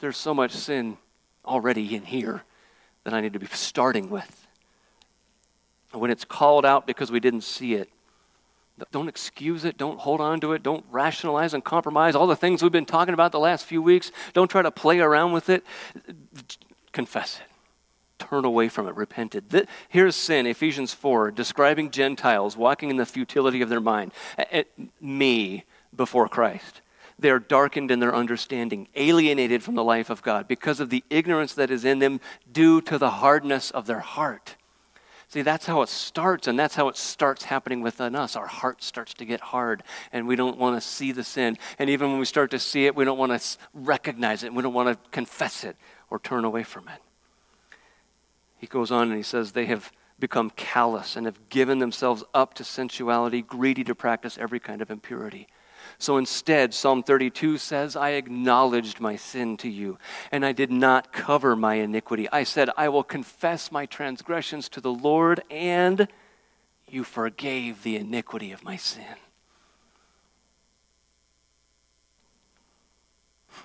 [0.00, 0.98] there's so much sin
[1.44, 2.42] already in here
[3.04, 4.46] that I need to be starting with.
[5.92, 7.88] When it's called out because we didn't see it,
[8.90, 9.78] don't excuse it.
[9.78, 10.62] Don't hold on to it.
[10.62, 14.12] Don't rationalize and compromise all the things we've been talking about the last few weeks.
[14.32, 15.64] Don't try to play around with it.
[16.92, 17.46] Confess it.
[18.26, 18.94] Turn away from it.
[18.96, 19.68] Repent it.
[19.88, 24.12] Here's sin, Ephesians 4, describing Gentiles walking in the futility of their mind.
[25.00, 25.64] Me
[25.96, 26.82] before Christ.
[27.18, 31.04] They are darkened in their understanding, alienated from the life of God because of the
[31.10, 34.56] ignorance that is in them due to the hardness of their heart.
[35.30, 38.34] See, that's how it starts, and that's how it starts happening within us.
[38.34, 41.56] Our heart starts to get hard, and we don't want to see the sin.
[41.78, 44.60] And even when we start to see it, we don't want to recognize it, we
[44.60, 45.76] don't want to confess it
[46.10, 47.00] or turn away from it.
[48.58, 52.54] He goes on and he says, They have become callous and have given themselves up
[52.54, 55.46] to sensuality, greedy to practice every kind of impurity.
[55.98, 59.98] So instead, Psalm 32 says, I acknowledged my sin to you,
[60.30, 62.28] and I did not cover my iniquity.
[62.30, 66.08] I said, I will confess my transgressions to the Lord, and
[66.88, 69.04] you forgave the iniquity of my sin.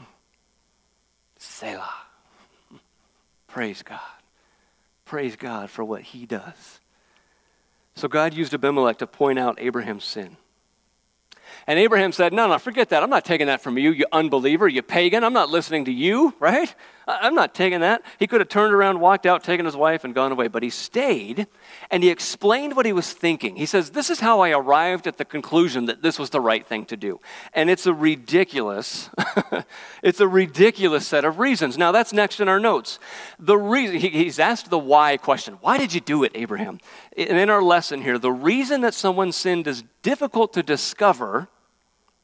[1.38, 1.94] Selah.
[3.48, 4.00] Praise God.
[5.06, 6.80] Praise God for what he does.
[7.96, 10.36] So God used Abimelech to point out Abraham's sin.
[11.68, 13.02] And Abraham said, No, no, forget that.
[13.02, 15.24] I'm not taking that from you, you unbeliever, you pagan.
[15.24, 16.74] I'm not listening to you, right?
[17.08, 18.02] I'm not taking that.
[18.18, 20.48] He could have turned around, walked out, taken his wife, and gone away.
[20.48, 21.48] But he stayed
[21.92, 23.56] and he explained what he was thinking.
[23.56, 26.66] He says, This is how I arrived at the conclusion that this was the right
[26.66, 27.20] thing to do.
[27.54, 29.10] And it's a ridiculous,
[30.04, 31.78] it's a ridiculous set of reasons.
[31.78, 33.00] Now, that's next in our notes.
[33.40, 35.56] The reason, he, he's asked the why question.
[35.62, 36.80] Why did you do it, Abraham?
[37.16, 41.50] And in our lesson here, the reason that someone sinned is difficult to discover.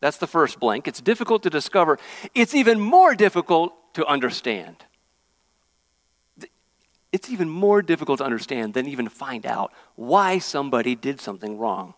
[0.01, 0.87] That's the first blank.
[0.87, 1.97] It's difficult to discover.
[2.35, 4.75] It's even more difficult to understand.
[7.11, 11.93] It's even more difficult to understand than even find out why somebody did something wrong.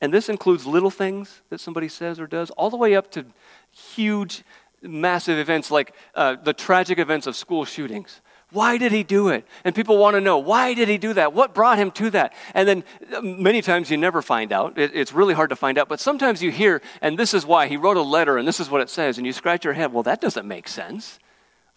[0.00, 3.24] And this includes little things that somebody says or does, all the way up to
[3.70, 4.42] huge,
[4.82, 8.20] massive events like uh, the tragic events of school shootings.
[8.54, 9.44] Why did he do it?
[9.64, 11.32] And people want to know, why did he do that?
[11.32, 12.32] What brought him to that?
[12.54, 14.78] And then uh, many times you never find out.
[14.78, 15.88] It, it's really hard to find out.
[15.88, 18.70] But sometimes you hear, and this is why he wrote a letter, and this is
[18.70, 19.18] what it says.
[19.18, 21.18] And you scratch your head, well, that doesn't make sense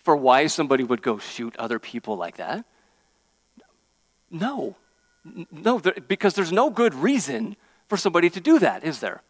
[0.04, 2.64] for why somebody would go shoot other people like that.
[4.30, 4.76] No.
[5.52, 7.58] No, because there's no good reason
[7.88, 9.24] for somebody to do that, is there?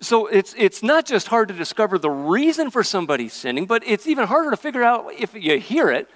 [0.00, 4.06] So it's, it's not just hard to discover the reason for somebody sinning, but it's
[4.06, 6.08] even harder to figure out if you hear it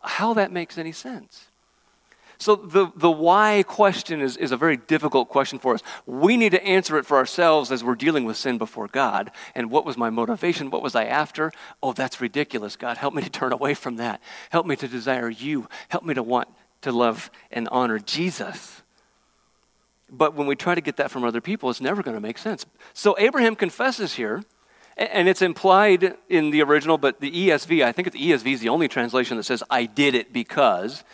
[0.00, 1.48] how that makes any sense.
[2.40, 5.82] So the, the why question is, is a very difficult question for us.
[6.06, 9.32] We need to answer it for ourselves as we're dealing with sin before God.
[9.56, 10.70] And what was my motivation?
[10.70, 11.50] What was I after?
[11.82, 12.76] Oh, that's ridiculous.
[12.76, 14.20] God, help me to turn away from that.
[14.50, 15.68] Help me to desire you.
[15.88, 16.48] Help me to want
[16.82, 18.82] to love and honor Jesus.
[20.08, 22.38] But when we try to get that from other people, it's never going to make
[22.38, 22.64] sense.
[22.94, 24.44] So Abraham confesses here
[24.98, 28.68] and it's implied in the original, but the ESV, I think the ESV is the
[28.68, 31.04] only translation that says, I did it because.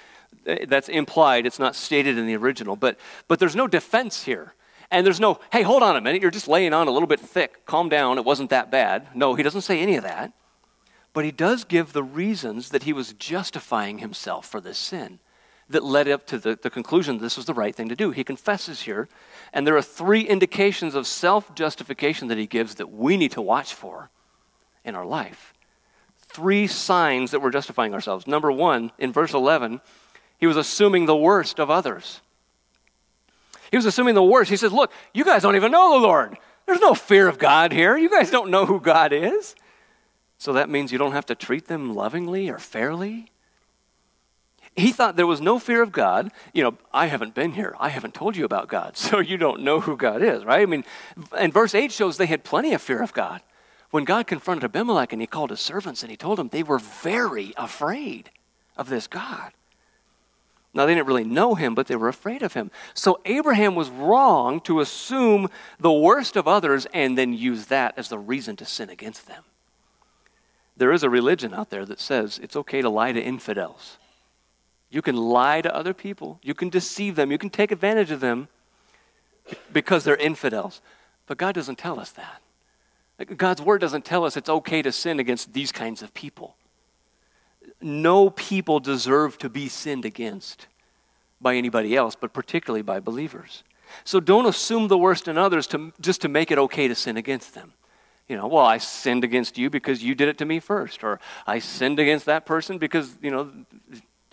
[0.67, 2.77] That's implied, it's not stated in the original.
[2.77, 4.55] But, but there's no defense here.
[4.91, 7.21] And there's no, hey, hold on a minute, you're just laying on a little bit
[7.21, 7.65] thick.
[7.65, 9.09] Calm down, it wasn't that bad.
[9.15, 10.33] No, he doesn't say any of that.
[11.15, 15.19] But he does give the reasons that he was justifying himself for this sin
[15.69, 18.11] that led up to the, the conclusion this was the right thing to do.
[18.11, 19.09] He confesses here,
[19.53, 23.43] and there are three indications of self justification that he gives that we need to
[23.43, 24.11] watch for
[24.85, 25.55] in our life.
[26.19, 28.27] Three signs that we're justifying ourselves.
[28.27, 29.81] Number one, in verse 11,
[30.39, 32.21] he was assuming the worst of others.
[33.71, 34.51] He was assuming the worst.
[34.51, 36.37] He says, Look, you guys don't even know the Lord.
[36.67, 37.97] There's no fear of God here.
[37.97, 39.55] You guys don't know who God is.
[40.39, 43.31] So that means you don't have to treat them lovingly or fairly.
[44.77, 46.33] He thought there was no fear of God.
[46.53, 47.77] You know, I haven't been here.
[47.79, 48.97] I haven't told you about God.
[49.05, 50.63] So you don't know who God is, right?
[50.63, 50.85] I mean,
[51.39, 53.43] and verse 8 shows they had plenty of fear of God.
[53.91, 56.81] When God confronted Abimelech and he called his servants and he told them they were
[56.81, 58.31] very afraid
[58.77, 59.53] of this God.
[60.73, 62.73] Now, they didn't really know him, but they were afraid of him.
[62.95, 65.49] So Abraham was wrong to assume
[65.79, 69.45] the worst of others and then use that as the reason to sin against them.
[70.77, 73.99] There is a religion out there that says it's okay to lie to infidels.
[74.95, 78.21] You can lie to other people, you can deceive them, you can take advantage of
[78.21, 78.47] them
[79.73, 80.81] because they're infidels.
[81.27, 83.37] But God doesn't tell us that.
[83.37, 86.55] God's word doesn't tell us it's okay to sin against these kinds of people.
[87.83, 90.69] No people deserve to be sinned against
[91.41, 93.65] by anybody else, but particularly by believers.
[94.05, 97.17] So don't assume the worst in others to, just to make it okay to sin
[97.17, 97.73] against them.
[98.29, 101.19] You know, well, I sinned against you because you did it to me first, or
[101.49, 103.51] I sinned against that person because, you know,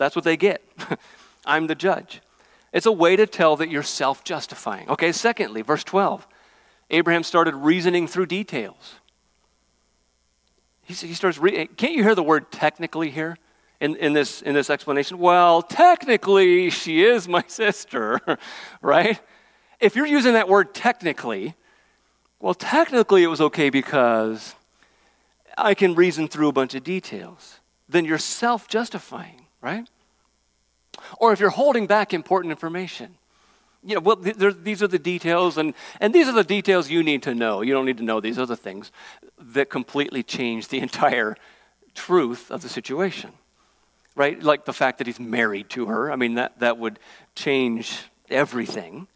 [0.02, 0.64] that's what they get.
[1.46, 2.22] I'm the judge.
[2.74, 4.90] It's a way to tell that you're self justifying.
[4.90, 6.28] Okay, secondly, verse 12.
[6.90, 8.96] Abraham started reasoning through details.
[10.82, 13.38] He, he starts, re- can't you hear the word technically here
[13.80, 15.20] in, in, this, in this explanation?
[15.20, 18.20] Well, technically, she is my sister,
[18.82, 19.20] right?
[19.80, 21.54] If you're using that word technically,
[22.40, 24.56] well, technically it was okay because
[25.58, 27.60] I can reason through a bunch of details.
[27.88, 29.88] Then you're self justifying right?
[31.18, 33.16] Or if you're holding back important information.
[33.84, 37.24] You know, well, these are the details, and, and these are the details you need
[37.24, 37.62] to know.
[37.62, 38.92] You don't need to know these other things
[39.40, 41.36] that completely change the entire
[41.96, 43.32] truth of the situation,
[44.16, 44.42] right?
[44.42, 46.12] Like the fact that he's married to her.
[46.12, 47.00] I mean, that, that would
[47.34, 49.08] change everything.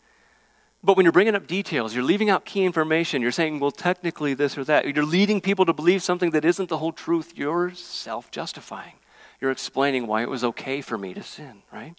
[0.84, 3.22] But when you're bringing up details, you're leaving out key information.
[3.22, 4.96] You're saying, well, technically this or that.
[4.96, 7.34] You're leading people to believe something that isn't the whole truth.
[7.36, 8.94] You're self justifying.
[9.42, 11.96] You're explaining why it was okay for me to sin, right?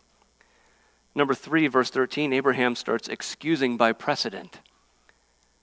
[1.15, 4.61] Number three, verse 13, Abraham starts excusing by precedent.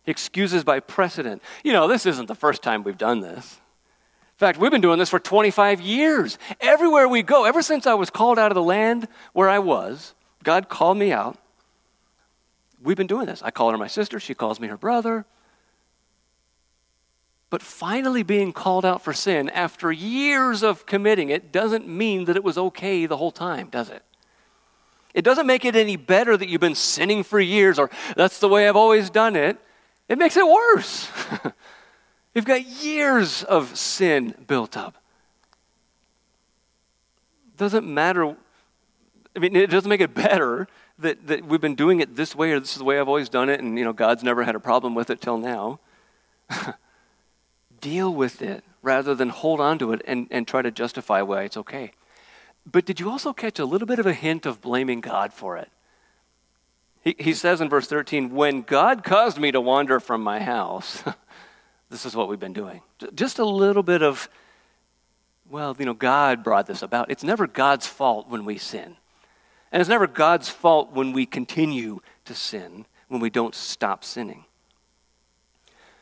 [0.03, 1.41] He excuses by precedent.
[1.63, 3.59] You know, this isn't the first time we've done this.
[4.33, 6.39] In fact, we've been doing this for 25 years.
[6.59, 10.15] Everywhere we go, ever since I was called out of the land where I was,
[10.43, 11.37] God called me out.
[12.81, 13.41] We've been doing this.
[13.43, 15.25] I call her my sister, she calls me her brother.
[17.53, 22.35] But finally being called out for sin after years of committing it doesn't mean that
[22.35, 24.01] it was okay the whole time, does it?
[25.13, 28.49] It doesn't make it any better that you've been sinning for years or that's the
[28.49, 29.59] way I've always done it.
[30.09, 31.07] It makes it worse.
[32.33, 34.95] You've got years of sin built up.
[37.57, 38.35] Doesn't matter.
[39.35, 42.51] I mean, it doesn't make it better that, that we've been doing it this way
[42.53, 44.55] or this is the way I've always done it and, you know, God's never had
[44.55, 45.79] a problem with it till now.
[47.83, 51.43] Deal with it rather than hold on to it and, and try to justify why
[51.43, 51.91] it's okay.
[52.65, 55.57] But did you also catch a little bit of a hint of blaming God for
[55.57, 55.69] it?
[57.01, 61.03] He, he says in verse 13, When God caused me to wander from my house,
[61.89, 62.81] this is what we've been doing.
[63.13, 64.29] Just a little bit of,
[65.49, 67.11] well, you know, God brought this about.
[67.11, 68.95] It's never God's fault when we sin.
[69.73, 74.45] And it's never God's fault when we continue to sin, when we don't stop sinning.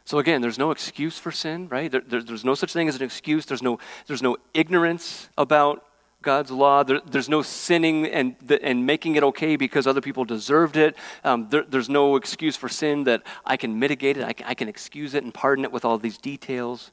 [0.06, 1.92] So again, there's no excuse for sin, right?
[1.92, 3.46] There, there, there's no such thing as an excuse.
[3.46, 5.86] There's no, there's no ignorance about
[6.22, 6.84] God's law.
[6.84, 10.96] There, there's no sinning and, and making it okay because other people deserved it.
[11.24, 14.54] Um, there, there's no excuse for sin that I can mitigate it, I can, I
[14.54, 16.92] can excuse it and pardon it with all these details.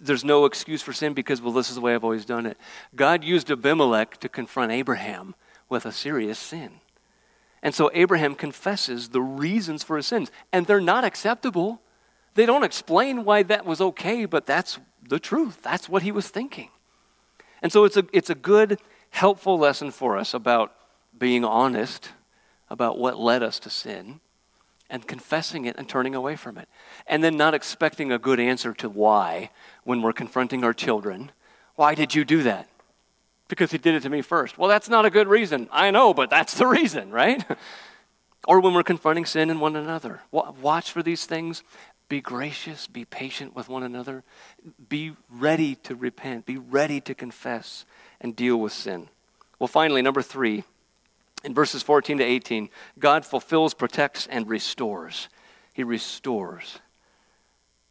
[0.00, 2.56] There's no excuse for sin because, well, this is the way I've always done it.
[2.96, 5.34] God used Abimelech to confront Abraham
[5.68, 6.80] with a serious sin.
[7.62, 11.80] And so Abraham confesses the reasons for his sins, and they're not acceptable.
[12.34, 14.78] They don't explain why that was okay, but that's
[15.08, 15.60] the truth.
[15.62, 16.70] That's what he was thinking.
[17.62, 18.78] And so it's a, it's a good,
[19.10, 20.72] helpful lesson for us about
[21.18, 22.10] being honest
[22.70, 24.20] about what led us to sin
[24.88, 26.68] and confessing it and turning away from it.
[27.06, 29.50] And then not expecting a good answer to why
[29.84, 31.32] when we're confronting our children.
[31.76, 32.68] Why did you do that?
[33.48, 34.58] Because he did it to me first.
[34.58, 35.68] Well, that's not a good reason.
[35.72, 37.44] I know, but that's the reason, right?
[38.48, 40.22] or when we're confronting sin in one another.
[40.30, 41.62] Watch for these things
[42.10, 44.22] be gracious, be patient with one another,
[44.90, 47.86] be ready to repent, be ready to confess
[48.20, 49.08] and deal with sin.
[49.58, 50.64] Well, finally, number three,
[51.44, 55.28] in verses 14 to 18, God fulfills, protects, and restores.
[55.72, 56.80] He restores.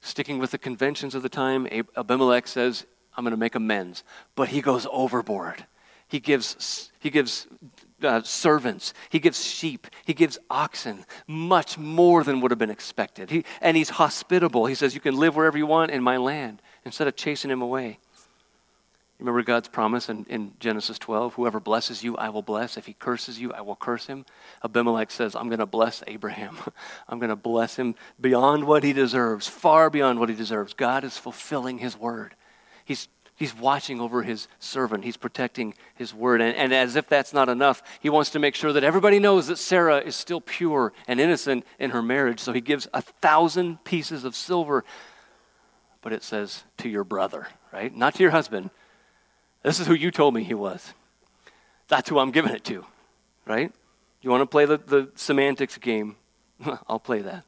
[0.01, 4.03] Sticking with the conventions of the time, Abimelech says, I'm going to make amends.
[4.35, 5.65] But he goes overboard.
[6.07, 7.47] He gives, he gives
[8.03, 13.29] uh, servants, he gives sheep, he gives oxen, much more than would have been expected.
[13.29, 14.65] He, and he's hospitable.
[14.65, 17.61] He says, You can live wherever you want in my land instead of chasing him
[17.61, 17.99] away.
[19.19, 22.77] Remember God's promise in, in Genesis 12 whoever blesses you, I will bless.
[22.77, 24.25] If he curses you, I will curse him.
[24.63, 26.57] Abimelech says, I'm going to bless Abraham.
[27.09, 30.73] I'm going to bless him beyond what he deserves, far beyond what he deserves.
[30.73, 32.33] God is fulfilling his word.
[32.85, 33.09] He's
[33.39, 35.05] He's watching over his servant.
[35.05, 36.41] He's protecting his word.
[36.41, 39.47] And, and, as if that's not enough, he wants to make sure that everybody knows
[39.47, 42.41] that Sarah is still pure and innocent in her marriage.
[42.41, 44.83] So he gives a thousand pieces of silver.
[46.01, 47.95] But it says, to your brother, right?
[47.95, 48.71] Not to your husband.
[49.63, 50.93] This is who you told me he was.
[51.87, 52.85] That's who I'm giving it to,
[53.45, 53.71] right?
[54.21, 56.17] You want to play the, the semantics game?
[56.89, 57.45] I'll play that.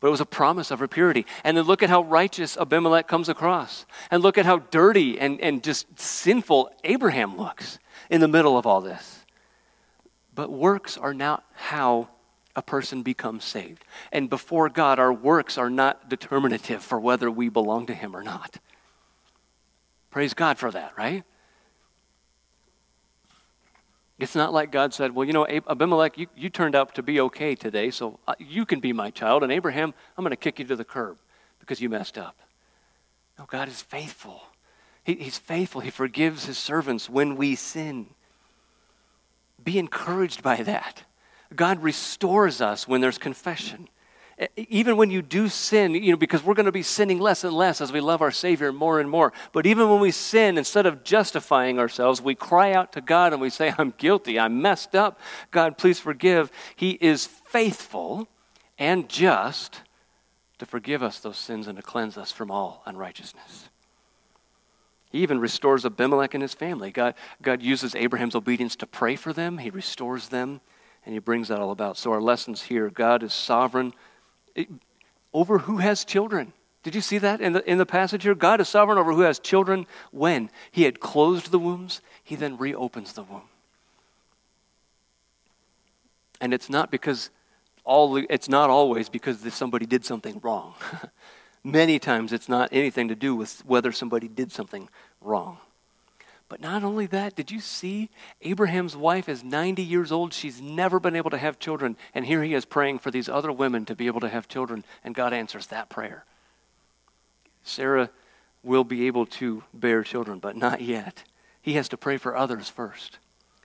[0.00, 1.26] But it was a promise of her purity.
[1.44, 3.86] And then look at how righteous Abimelech comes across.
[4.10, 7.78] And look at how dirty and, and just sinful Abraham looks
[8.10, 9.24] in the middle of all this.
[10.34, 12.08] But works are not how
[12.54, 13.84] a person becomes saved.
[14.12, 18.22] And before God, our works are not determinative for whether we belong to Him or
[18.22, 18.58] not.
[20.10, 21.24] Praise God for that, right?
[24.18, 27.20] It's not like God said, Well, you know, Abimelech, you, you turned out to be
[27.20, 29.42] okay today, so uh, you can be my child.
[29.42, 31.18] And Abraham, I'm going to kick you to the curb
[31.60, 32.36] because you messed up.
[33.38, 34.42] No, God is faithful.
[35.04, 35.82] He, he's faithful.
[35.82, 38.06] He forgives his servants when we sin.
[39.62, 41.04] Be encouraged by that.
[41.54, 43.88] God restores us when there's confession
[44.56, 47.54] even when you do sin, you know, because we're going to be sinning less and
[47.54, 49.32] less as we love our Savior more and more.
[49.52, 53.40] But even when we sin, instead of justifying ourselves, we cry out to God and
[53.40, 55.18] we say, I'm guilty, I'm messed up.
[55.50, 56.50] God, please forgive.
[56.74, 58.28] He is faithful
[58.78, 59.80] and just
[60.58, 63.70] to forgive us those sins and to cleanse us from all unrighteousness.
[65.10, 66.90] He even restores Abimelech and his family.
[66.90, 70.60] God, God uses Abraham's obedience to pray for them, he restores them,
[71.06, 71.96] and he brings that all about.
[71.96, 73.94] So, our lessons here God is sovereign
[75.32, 76.52] over who has children.
[76.82, 78.34] Did you see that in the, in the passage here?
[78.34, 82.56] God is sovereign over who has children when he had closed the wombs, he then
[82.56, 83.48] reopens the womb.
[86.40, 87.30] And it's not because
[87.84, 90.74] all it's not always because somebody did something wrong.
[91.64, 94.88] Many times it's not anything to do with whether somebody did something
[95.20, 95.58] wrong.
[96.48, 98.08] But not only that, did you see
[98.40, 100.32] Abraham's wife is 90 years old?
[100.32, 101.96] She's never been able to have children.
[102.14, 104.84] And here he is praying for these other women to be able to have children,
[105.02, 106.24] and God answers that prayer.
[107.64, 108.10] Sarah
[108.62, 111.24] will be able to bear children, but not yet.
[111.60, 113.18] He has to pray for others first.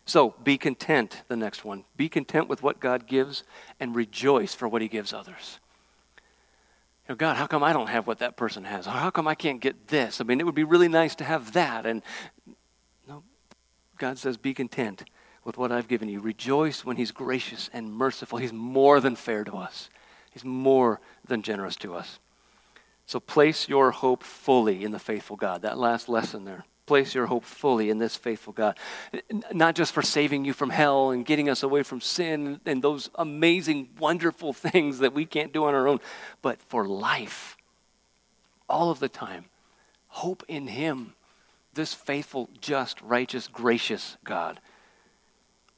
[0.06, 1.86] So be content, the next one.
[1.96, 3.44] Be content with what God gives
[3.80, 5.60] and rejoice for what he gives others.
[7.18, 8.86] God, how come I don't have what that person has?
[8.86, 10.22] How come I can't get this?
[10.22, 11.86] I mean, it would be really nice to have that.
[11.86, 12.02] And
[14.02, 15.04] God says, be content
[15.44, 16.20] with what I've given you.
[16.20, 18.40] Rejoice when he's gracious and merciful.
[18.40, 19.92] He's more than fair to us,
[20.32, 22.18] he's more than generous to us.
[23.06, 25.62] So place your hope fully in the faithful God.
[25.62, 26.66] That last lesson there.
[26.88, 28.76] Place your hope fully in this faithful God.
[29.54, 33.12] Not just for saving you from hell and getting us away from sin and those
[33.16, 36.00] amazing, wonderful things that we can't do on our own,
[36.42, 37.56] but for life.
[38.68, 39.46] All of the time.
[40.08, 41.14] Hope in Him,
[41.74, 44.60] this faithful, just, righteous, gracious God.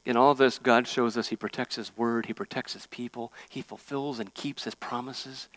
[0.04, 3.62] In all this, God shows us He protects His word, He protects His people, He
[3.62, 5.48] fulfills and keeps His promises.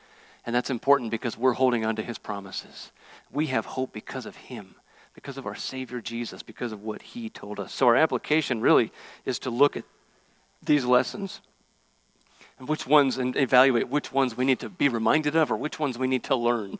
[0.47, 2.93] And that's important because we're holding on to his promises.
[3.29, 4.75] We have hope because of him,
[5.13, 7.73] because of our Savior Jesus, because of what he told us.
[7.73, 8.93] So our application really
[9.25, 9.83] is to look at
[10.63, 11.41] these lessons
[12.57, 15.79] and which ones and evaluate which ones we need to be reminded of or which
[15.79, 16.79] ones we need to learn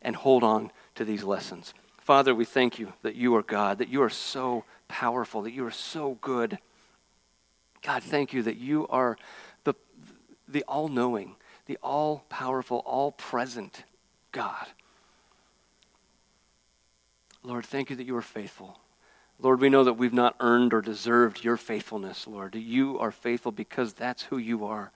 [0.00, 1.74] and hold on to these lessons.
[2.02, 5.64] Father, we thank you that you are God, that you are so powerful, that you
[5.64, 6.58] are so good.
[7.80, 9.16] God, thank you that you are
[9.62, 9.74] the,
[10.48, 11.36] the all knowing,
[11.66, 13.84] the all powerful, all present
[14.32, 14.66] God.
[17.44, 18.80] Lord, thank you that you are faithful.
[19.38, 22.56] Lord, we know that we've not earned or deserved your faithfulness, Lord.
[22.56, 24.90] You are faithful because that's who you are.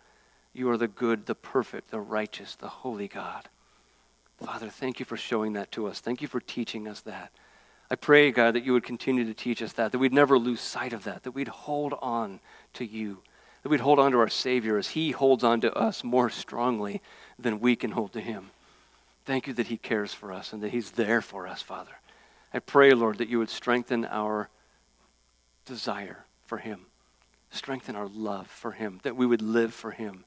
[0.53, 3.49] You are the good, the perfect, the righteous, the holy God.
[4.39, 6.01] Father, thank you for showing that to us.
[6.01, 7.33] Thank you for teaching us that.
[7.91, 10.61] I pray, God, that you would continue to teach us that, that we'd never lose
[10.61, 12.41] sight of that, that we'd hold on
[12.75, 13.23] to you
[13.67, 17.03] that we'd hold on to our Savior as He holds on to us more strongly
[17.37, 18.51] than we can hold to Him.
[19.25, 21.91] Thank you that He cares for us and that He's there for us, Father.
[22.55, 24.51] I pray, Lord, that you would strengthen our
[25.65, 26.83] desire for Him,
[27.51, 30.25] strengthen our love for Him, that we would live for Him,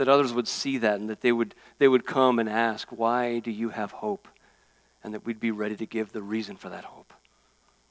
[0.00, 3.38] that others would see that and that they would, they would come and ask, Why
[3.38, 4.26] do you have hope?
[5.04, 7.12] And that we'd be ready to give the reason for that hope.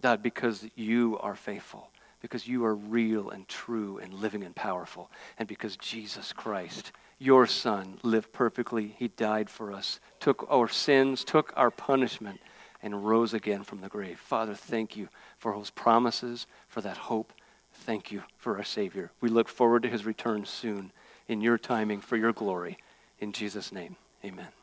[0.01, 1.89] God, because you are faithful
[2.21, 5.09] because you are real and true and living and powerful.
[5.37, 8.95] And because Jesus Christ, your Son, lived perfectly.
[8.97, 12.39] He died for us, took our sins, took our punishment,
[12.81, 14.19] and rose again from the grave.
[14.19, 17.33] Father, thank you for those promises, for that hope.
[17.71, 19.11] Thank you for our Savior.
[19.21, 20.91] We look forward to his return soon
[21.29, 22.77] in your timing for your glory.
[23.19, 24.58] In Jesus' name, amen.